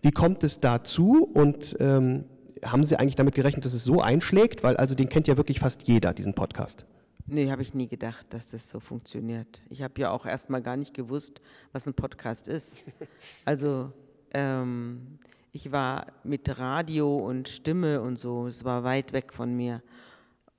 [0.01, 2.25] Wie kommt es dazu und ähm,
[2.63, 4.63] haben Sie eigentlich damit gerechnet, dass es so einschlägt?
[4.63, 6.85] Weil also den kennt ja wirklich fast jeder, diesen Podcast.
[7.27, 9.61] Nee, habe ich nie gedacht, dass das so funktioniert.
[9.69, 12.83] Ich habe ja auch erst mal gar nicht gewusst, was ein Podcast ist.
[13.45, 13.91] Also
[14.31, 15.17] ähm,
[15.51, 19.81] ich war mit Radio und Stimme und so, es war weit weg von mir.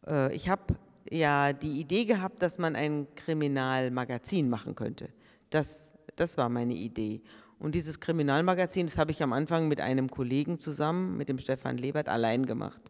[0.07, 0.75] Äh, ich habe
[1.09, 5.11] ja die Idee gehabt, dass man ein Kriminalmagazin machen könnte.
[5.51, 7.23] Das, das war meine Idee.
[7.59, 11.79] Und dieses Kriminalmagazin, das habe ich am Anfang mit einem Kollegen zusammen, mit dem Stefan
[11.79, 12.81] Lebert, allein gemacht.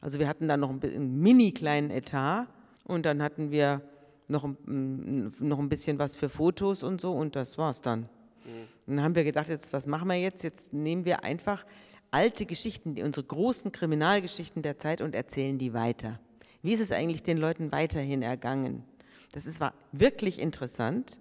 [0.00, 2.46] Also wir hatten dann noch einen mini kleinen Etat
[2.86, 3.82] und dann hatten wir
[4.28, 8.08] noch ein, noch ein bisschen was für Fotos und so und das war's dann.
[8.44, 8.68] Mhm.
[8.86, 10.42] Dann haben wir gedacht, jetzt was machen wir jetzt?
[10.42, 11.64] Jetzt nehmen wir einfach
[12.10, 16.18] alte Geschichten, die, unsere großen Kriminalgeschichten der Zeit und erzählen die weiter.
[16.62, 18.84] Wie ist es eigentlich den Leuten weiterhin ergangen?
[19.32, 21.20] Das ist, war wirklich interessant.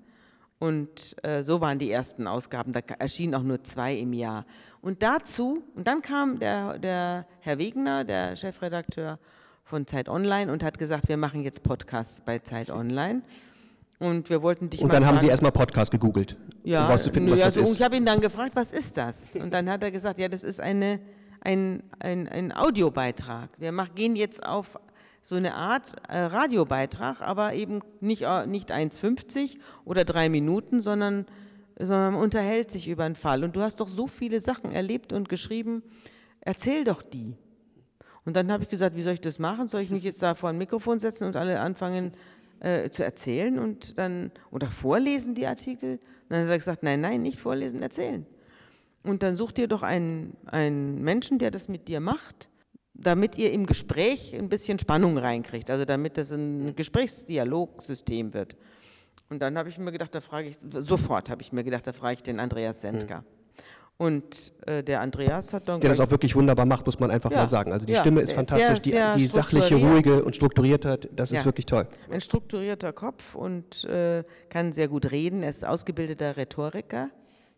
[0.57, 2.72] Und äh, so waren die ersten Ausgaben.
[2.72, 4.45] Da erschienen auch nur zwei im Jahr.
[4.82, 9.20] Und dazu, und dann kam der, der Herr Wegner, der Chefredakteur
[9.66, 13.24] von Zeit Online, und hat gesagt, wir machen jetzt Podcasts bei Zeit Online.
[13.97, 16.38] Und wir wollten dich Und dann haben Sie erstmal Podcast gegoogelt.
[16.63, 19.36] Ja, um finden, was also, ich habe ihn dann gefragt, was ist das?
[19.36, 20.99] Und dann hat er gesagt, ja, das ist eine,
[21.41, 23.49] ein, ein, ein Audiobeitrag.
[23.57, 24.78] Wir mach, gehen jetzt auf
[25.22, 31.26] so eine Art äh, Radiobeitrag, aber eben nicht, äh, nicht 1,50 oder drei Minuten, sondern,
[31.80, 33.43] sondern man unterhält sich über einen Fall.
[33.43, 35.82] Und du hast doch so viele Sachen erlebt und geschrieben,
[36.41, 37.36] erzähl doch die.
[38.26, 39.67] Und dann habe ich gesagt, wie soll ich das machen?
[39.67, 42.13] Soll ich mich jetzt da vor ein Mikrofon setzen und alle anfangen
[42.59, 45.93] äh, zu erzählen und dann oder vorlesen die Artikel?
[45.93, 48.26] Und dann hat er gesagt, nein, nein, nicht vorlesen, erzählen.
[49.03, 52.49] Und dann such dir doch einen, einen Menschen, der das mit dir macht
[52.95, 58.55] damit ihr im Gespräch ein bisschen Spannung reinkriegt, also damit das ein Gesprächsdialogsystem wird.
[59.30, 61.93] Und dann habe ich mir gedacht, da frage ich, sofort habe ich mir gedacht, da
[61.93, 63.21] frage ich den Andreas Sendker.
[63.21, 63.45] Mhm.
[63.98, 65.80] Und äh, der Andreas hat dann.
[65.80, 67.72] Der das auch wirklich wunderbar macht, muss man einfach ja, mal sagen.
[67.72, 71.32] Also die ja, Stimme ist fantastisch, sehr, sehr die, die sachliche, ruhige und strukturierte, das
[71.32, 71.88] ja, ist wirklich toll.
[72.10, 75.43] Ein strukturierter Kopf und äh, kann sehr gut reden.
[75.43, 77.10] Er ist ausgebildeter Rhetoriker.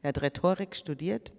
[0.04, 1.34] Er hat Rhetorik studiert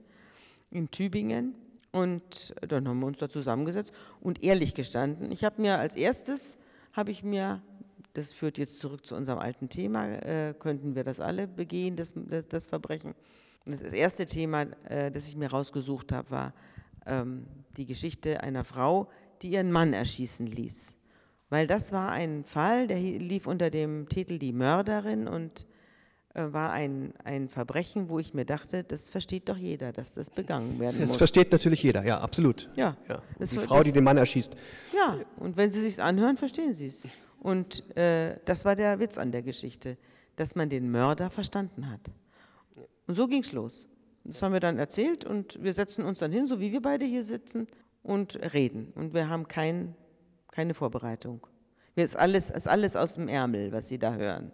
[0.71, 1.55] in Tübingen
[1.93, 5.31] und dann haben wir uns da zusammengesetzt und ehrlich gestanden.
[5.31, 6.59] Ich habe mir als erstes,
[6.93, 7.63] habe ich mir,
[8.15, 12.13] das führt jetzt zurück zu unserem alten Thema, äh, könnten wir das alle begehen, das,
[12.17, 13.15] das, das Verbrechen.
[13.65, 16.55] Das erste Thema, äh, das ich mir rausgesucht habe, war
[17.07, 17.47] ähm,
[17.77, 19.09] die Geschichte einer Frau,
[19.43, 20.97] die ihren Mann erschießen ließ.
[21.51, 25.67] Weil das war ein Fall, der lief unter dem Titel Die Mörderin und
[26.35, 30.31] äh, war ein, ein Verbrechen, wo ich mir dachte, das versteht doch jeder, dass das
[30.31, 31.11] begangen werden muss.
[31.11, 32.69] Das versteht natürlich jeder, ja, absolut.
[32.77, 32.97] Ja.
[33.09, 33.23] ja.
[33.41, 34.55] Die Frau, das, die den Mann erschießt.
[34.95, 37.09] Ja, und wenn Sie sich anhören, verstehen Sie es.
[37.41, 39.97] Und äh, das war der Witz an der Geschichte,
[40.37, 42.11] dass man den Mörder verstanden hat.
[43.09, 43.89] Und so ging es los.
[44.25, 47.07] Das haben wir dann erzählt und wir setzen uns dann hin, so wie wir beide
[47.07, 47.67] hier sitzen
[48.03, 48.93] und reden.
[48.95, 49.95] Und wir haben kein,
[50.53, 51.47] keine Vorbereitung.
[51.97, 54.53] Es ist alles, ist alles aus dem Ärmel, was Sie da hören.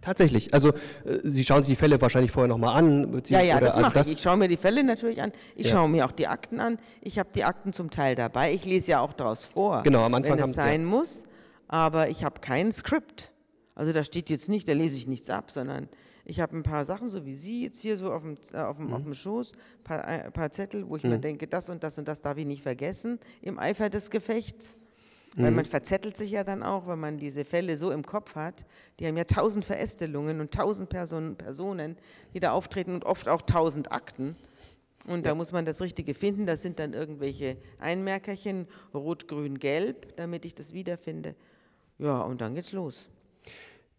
[0.00, 0.52] Tatsächlich.
[0.52, 0.70] Also
[1.04, 3.22] äh, Sie schauen sich die Fälle wahrscheinlich vorher nochmal an.
[3.28, 4.12] Ja, ja, das also mache ich.
[4.12, 5.30] Ich schaue mir die Fälle natürlich an.
[5.54, 5.72] Ich ja.
[5.72, 6.78] schaue mir auch die Akten an.
[7.00, 8.52] Ich habe die Akten zum Teil dabei.
[8.52, 10.86] Ich lese ja auch daraus vor, genau, am Anfang wenn es sein ja.
[10.86, 11.24] muss.
[11.68, 13.30] Aber ich habe kein Skript.
[13.74, 15.88] Also da steht jetzt nicht, da lese ich nichts ab, sondern
[16.30, 18.76] ich habe ein paar Sachen, so wie Sie jetzt hier so auf dem, äh, auf
[18.76, 18.92] dem, mhm.
[18.92, 21.10] auf dem Schoß, ein paar, ein äh, paar Zettel, wo ich mhm.
[21.10, 24.76] mir denke, das und das und das darf ich nicht vergessen im Eifer des Gefechts.
[25.36, 25.68] Weil man mhm.
[25.68, 28.64] verzettelt sich ja dann auch, wenn man diese Fälle so im Kopf hat.
[28.98, 31.96] Die haben ja tausend Verästelungen und tausend Person, Personen,
[32.34, 34.36] die da auftreten und oft auch tausend Akten.
[35.06, 36.46] Und da muss man das Richtige finden.
[36.46, 41.36] Das sind dann irgendwelche Einmerkerchen, rot, grün, gelb, damit ich das wiederfinde.
[41.98, 43.08] Ja, und dann geht's los.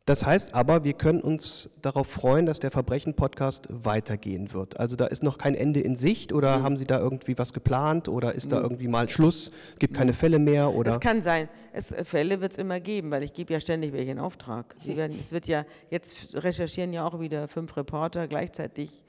[0.06, 4.80] Das heißt aber, wir können uns darauf freuen, dass der Verbrechen-Podcast weitergehen wird.
[4.80, 6.64] Also da ist noch kein Ende in Sicht oder mhm.
[6.64, 8.50] haben Sie da irgendwie was geplant oder ist mhm.
[8.50, 10.74] da irgendwie mal Schluss, gibt keine Fälle mehr?
[10.74, 10.92] Oder?
[10.92, 11.50] Es kann sein.
[11.72, 14.76] Es, Fälle wird es immer geben, weil ich gebe ja ständig welche in Auftrag.
[14.84, 19.04] Werden, es wird ja, jetzt recherchieren ja auch wieder fünf Reporter gleichzeitig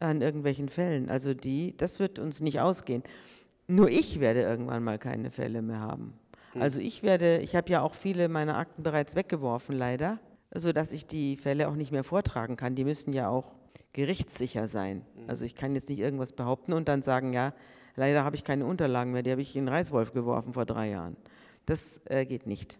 [0.00, 1.08] an irgendwelchen Fällen.
[1.08, 3.04] Also die, das wird uns nicht ausgehen.
[3.68, 6.14] Nur ich werde irgendwann mal keine Fälle mehr haben.
[6.54, 6.62] Mhm.
[6.62, 10.18] Also ich werde, ich habe ja auch viele meiner Akten bereits weggeworfen, leider
[10.54, 12.74] sodass ich die Fälle auch nicht mehr vortragen kann.
[12.74, 13.54] Die müssen ja auch
[13.92, 15.02] gerichtssicher sein.
[15.14, 15.28] Mhm.
[15.30, 17.54] Also ich kann jetzt nicht irgendwas behaupten und dann sagen, ja,
[17.96, 21.16] leider habe ich keine Unterlagen mehr, die habe ich in Reißwolf geworfen vor drei Jahren.
[21.66, 22.78] Das äh, geht nicht.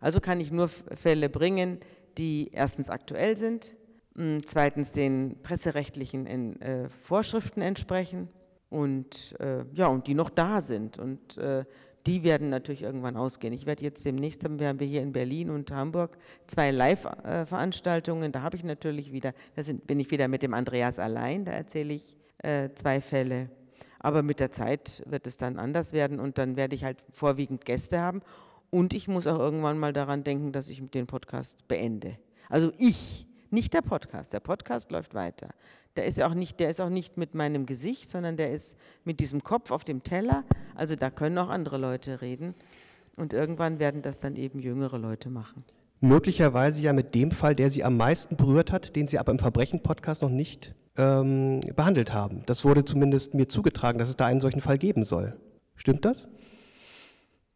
[0.00, 1.78] Also kann ich nur Fälle bringen,
[2.18, 3.74] die erstens aktuell sind,
[4.44, 8.28] zweitens den presserechtlichen in, äh, Vorschriften entsprechen
[8.68, 10.98] und, äh, ja, und die noch da sind.
[10.98, 11.64] Und äh,
[12.06, 13.52] die werden natürlich irgendwann ausgehen.
[13.52, 18.32] Ich werde jetzt demnächst, haben wir hier in Berlin und Hamburg zwei Live-Veranstaltungen.
[18.32, 21.94] Da habe ich natürlich wieder, da bin ich wieder mit dem Andreas allein, da erzähle
[21.94, 23.50] ich äh, zwei Fälle.
[23.98, 27.66] Aber mit der Zeit wird es dann anders werden und dann werde ich halt vorwiegend
[27.66, 28.22] Gäste haben.
[28.70, 32.16] Und ich muss auch irgendwann mal daran denken, dass ich den Podcast beende.
[32.48, 34.32] Also ich, nicht der Podcast.
[34.32, 35.50] Der Podcast läuft weiter.
[36.00, 38.74] Der ist auch nicht, der ist auch nicht mit meinem Gesicht, sondern der ist
[39.04, 40.44] mit diesem Kopf auf dem Teller.
[40.74, 42.54] Also da können auch andere Leute reden.
[43.16, 45.62] Und irgendwann werden das dann eben jüngere Leute machen.
[46.00, 49.38] Möglicherweise ja mit dem Fall, der Sie am meisten berührt hat, den Sie aber im
[49.38, 52.44] Verbrechen-Podcast noch nicht ähm, behandelt haben.
[52.46, 55.36] Das wurde zumindest mir zugetragen, dass es da einen solchen Fall geben soll.
[55.76, 56.28] Stimmt das?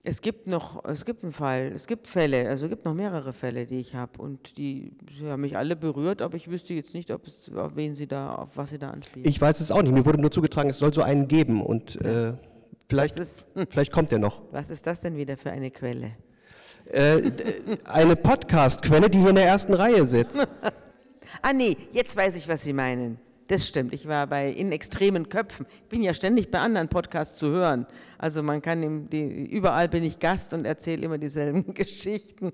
[0.06, 3.32] Es gibt noch, es gibt einen Fall, es gibt Fälle, also es gibt noch mehrere
[3.32, 6.94] Fälle, die ich habe und die, die haben mich alle berührt, aber ich wüsste jetzt
[6.94, 9.26] nicht, ob es, auf wen sie da, auf was sie da anspielen.
[9.26, 9.92] Ich weiß es auch nicht.
[9.92, 12.34] Mir wurde nur zugetragen, es soll so einen geben und äh,
[12.86, 14.42] vielleicht, ist, vielleicht kommt der noch.
[14.52, 16.10] Was ist das denn wieder für eine Quelle?
[16.92, 17.30] Äh,
[17.86, 20.38] eine Podcast-Quelle, die hier in der ersten Reihe sitzt.
[21.42, 23.18] ah nee, jetzt weiß ich, was Sie meinen.
[23.46, 23.92] Das stimmt.
[23.92, 25.66] Ich war bei In extremen Köpfen.
[25.82, 27.86] Ich bin ja ständig bei anderen Podcasts zu hören.
[28.16, 32.52] Also man kann im, die, überall bin ich Gast und erzähle immer dieselben Geschichten.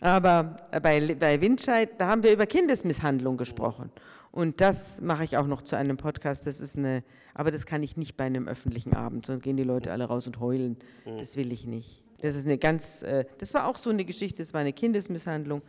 [0.00, 3.90] Aber bei, bei Windscheid, da haben wir über Kindesmisshandlung gesprochen.
[4.32, 6.48] Und das mache ich auch noch zu einem Podcast.
[6.48, 7.04] Das ist eine,
[7.34, 10.26] aber das kann ich nicht bei einem öffentlichen Abend, sonst gehen die Leute alle raus
[10.26, 10.76] und heulen.
[11.18, 12.02] Das will ich nicht.
[12.20, 15.62] Das ist eine ganz, äh, das war auch so eine Geschichte, das war eine Kindesmisshandlung,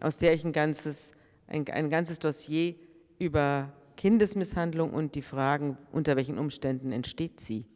[0.00, 1.12] aus der ich ein ganzes,
[1.48, 2.76] ein, ein ganzes Dossier
[3.18, 7.66] über Kindesmisshandlung und die Fragen, unter welchen Umständen entsteht sie,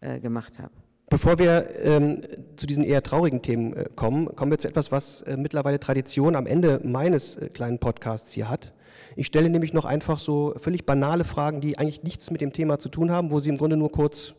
[0.00, 0.72] äh, gemacht habe.
[1.10, 2.20] Bevor wir ähm,
[2.56, 6.36] zu diesen eher traurigen Themen äh, kommen, kommen wir zu etwas, was äh, mittlerweile Tradition
[6.36, 8.72] am Ende meines äh, kleinen Podcasts hier hat.
[9.16, 12.78] Ich stelle nämlich noch einfach so völlig banale Fragen, die eigentlich nichts mit dem Thema
[12.78, 14.34] zu tun haben, wo Sie im Grunde nur kurz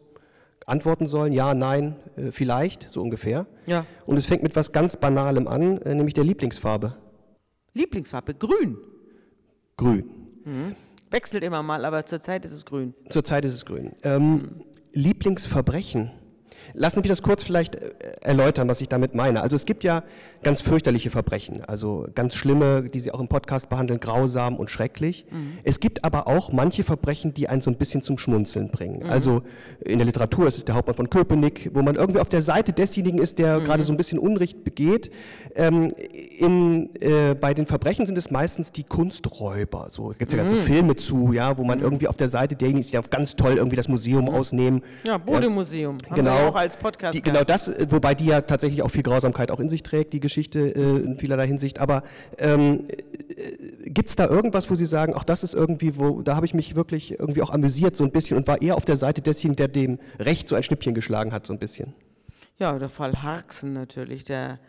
[0.65, 3.47] antworten sollen, ja, nein, äh, vielleicht, so ungefähr.
[3.65, 3.85] Ja.
[4.05, 6.95] Und es fängt mit was ganz Banalem an, äh, nämlich der Lieblingsfarbe.
[7.73, 8.77] Lieblingsfarbe, grün.
[9.75, 10.09] Grün.
[10.45, 10.75] Mhm.
[11.11, 12.93] Wechselt immer mal, aber zurzeit ist es grün.
[13.09, 13.91] Zurzeit ist es grün.
[14.03, 14.61] Ähm,
[14.93, 16.11] Lieblingsverbrechen.
[16.73, 17.91] Lassen Sie mich das kurz vielleicht äh,
[18.21, 19.41] erläutern, was ich damit meine.
[19.41, 20.03] Also es gibt ja
[20.43, 25.25] ganz fürchterliche Verbrechen, also ganz schlimme, die Sie auch im Podcast behandeln, grausam und schrecklich.
[25.29, 25.57] Mhm.
[25.63, 29.03] Es gibt aber auch manche Verbrechen, die einen so ein bisschen zum Schmunzeln bringen.
[29.03, 29.09] Mhm.
[29.09, 29.43] Also
[29.83, 32.73] in der Literatur ist es der Hauptmann von Köpenick, wo man irgendwie auf der Seite
[32.73, 33.63] desjenigen ist, der mhm.
[33.65, 35.11] gerade so ein bisschen Unrecht begeht.
[35.55, 35.93] Ähm,
[36.39, 39.87] in, äh, bei den Verbrechen sind es meistens die Kunsträuber.
[39.89, 40.61] So gibt es ja ganze mhm.
[40.61, 41.83] Filme zu, ja, wo man mhm.
[41.83, 44.31] irgendwie auf der Seite derjenigen ist, die ganz toll irgendwie das Museum mhm.
[44.31, 44.81] ausnehmen.
[45.03, 45.97] Ja, Bodemuseum.
[46.09, 47.17] Ja, genau als Podcast.
[47.17, 50.13] Die, genau das, äh, wobei die ja tatsächlich auch viel Grausamkeit auch in sich trägt,
[50.13, 51.79] die Geschichte äh, in vielerlei Hinsicht.
[51.79, 52.03] Aber
[52.37, 56.35] ähm, äh, gibt es da irgendwas, wo Sie sagen, auch das ist irgendwie, wo da
[56.35, 58.97] habe ich mich wirklich irgendwie auch amüsiert so ein bisschen und war eher auf der
[58.97, 61.93] Seite desjenigen, der dem Recht so ein Schnippchen geschlagen hat, so ein bisschen?
[62.57, 64.59] Ja, der Fall Harksen natürlich, der,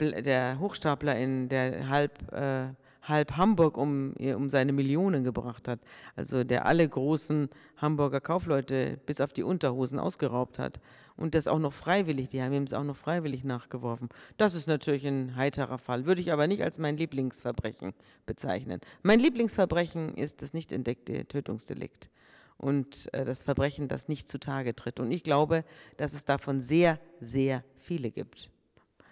[0.00, 2.68] der Hochstapler in der halb äh,
[3.08, 5.80] halb Hamburg um, um seine Millionen gebracht hat.
[6.16, 10.80] Also der alle großen Hamburger Kaufleute bis auf die Unterhosen ausgeraubt hat.
[11.18, 14.08] Und das auch noch freiwillig, die haben ihm es auch noch freiwillig nachgeworfen.
[14.36, 17.92] Das ist natürlich ein heiterer Fall, würde ich aber nicht als mein Lieblingsverbrechen
[18.24, 18.80] bezeichnen.
[19.02, 22.08] Mein Lieblingsverbrechen ist das nicht entdeckte Tötungsdelikt
[22.56, 25.00] und äh, das Verbrechen, das nicht zutage tritt.
[25.00, 25.64] Und ich glaube,
[25.96, 28.48] dass es davon sehr, sehr viele gibt.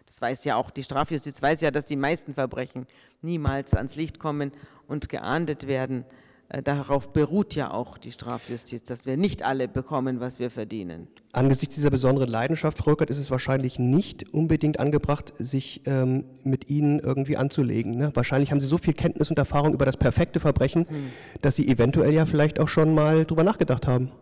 [0.07, 2.87] Das weiß ja auch die Strafjustiz, weiß ja, dass die meisten Verbrechen
[3.23, 4.53] niemals ans Licht kommen
[4.87, 6.05] und geahndet werden.
[6.49, 11.09] Äh, darauf beruht ja auch die Strafjustiz, dass wir nicht alle bekommen, was wir verdienen.
[11.33, 16.71] Angesichts dieser besonderen Leidenschaft, Frau Rückert, ist es wahrscheinlich nicht unbedingt angebracht, sich ähm, mit
[16.71, 17.97] Ihnen irgendwie anzulegen.
[17.97, 18.11] Ne?
[18.15, 21.11] Wahrscheinlich haben Sie so viel Kenntnis und Erfahrung über das perfekte Verbrechen, hm.
[21.43, 24.13] dass Sie eventuell ja vielleicht auch schon mal drüber nachgedacht haben.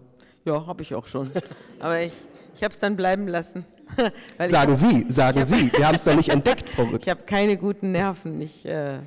[0.46, 1.30] Ja, habe ich auch schon.
[1.78, 2.12] Aber ich,
[2.54, 3.66] ich habe es dann bleiben lassen.
[4.38, 5.70] sagen hab, Sie, sagen Sie.
[5.72, 7.02] Wir haben es doch nicht entdeckt, Frau Rück.
[7.02, 8.40] Ich habe keine guten Nerven.
[8.40, 9.00] Ich, äh,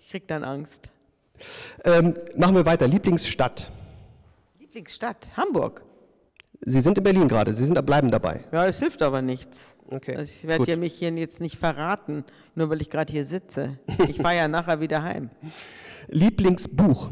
[0.00, 0.90] ich kriege dann Angst.
[1.84, 2.86] Ähm, machen wir weiter.
[2.86, 3.70] Lieblingsstadt.
[4.58, 5.82] Lieblingsstadt, Hamburg.
[6.62, 8.44] Sie sind in Berlin gerade, Sie sind, bleiben dabei.
[8.50, 9.76] Ja, es hilft aber nichts.
[9.88, 12.24] Okay, also ich werde ja mich hier jetzt nicht verraten,
[12.54, 13.78] nur weil ich gerade hier sitze.
[14.08, 15.30] Ich fahre ja nachher wieder heim.
[16.08, 17.10] Lieblingsbuch?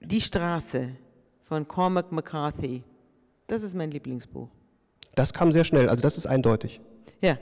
[0.00, 0.90] Die Straße
[1.44, 2.84] von Cormac McCarthy.
[3.46, 4.48] Das ist mein Lieblingsbuch.
[5.14, 6.80] Das kam sehr schnell, also das ist eindeutig.
[7.20, 7.38] Ja.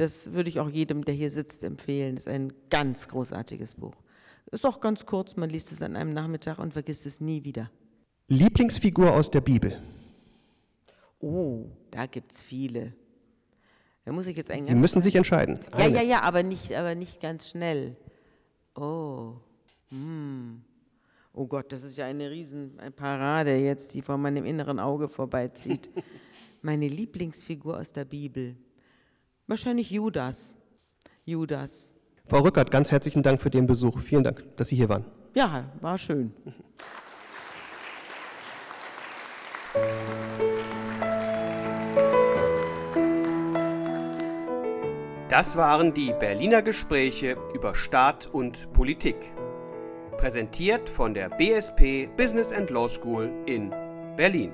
[0.00, 2.14] Das würde ich auch jedem, der hier sitzt, empfehlen.
[2.14, 3.92] Das ist ein ganz großartiges Buch.
[4.50, 7.70] Ist auch ganz kurz, man liest es an einem Nachmittag und vergisst es nie wieder.
[8.28, 9.78] Lieblingsfigur aus der Bibel?
[11.18, 12.94] Oh, da gibt es viele.
[14.06, 15.60] Da muss ich jetzt Sie müssen sich entscheiden.
[15.72, 15.96] Ja, Eine.
[15.96, 17.94] ja, ja, aber nicht, aber nicht ganz schnell.
[18.74, 19.34] Oh,
[19.90, 20.62] hm.
[21.34, 25.10] Oh Gott, das ist ja eine riesen eine Parade jetzt, die vor meinem inneren Auge
[25.10, 25.90] vorbeizieht.
[26.62, 28.56] Meine Lieblingsfigur aus der Bibel.
[29.50, 30.60] Wahrscheinlich Judas.
[31.24, 31.92] Judas.
[32.24, 33.98] Frau Rückert, ganz herzlichen Dank für den Besuch.
[33.98, 35.04] Vielen Dank, dass Sie hier waren.
[35.34, 36.32] Ja, war schön.
[45.28, 49.32] Das waren die Berliner Gespräche über Staat und Politik.
[50.16, 53.70] Präsentiert von der BSP Business and Law School in
[54.16, 54.52] Berlin.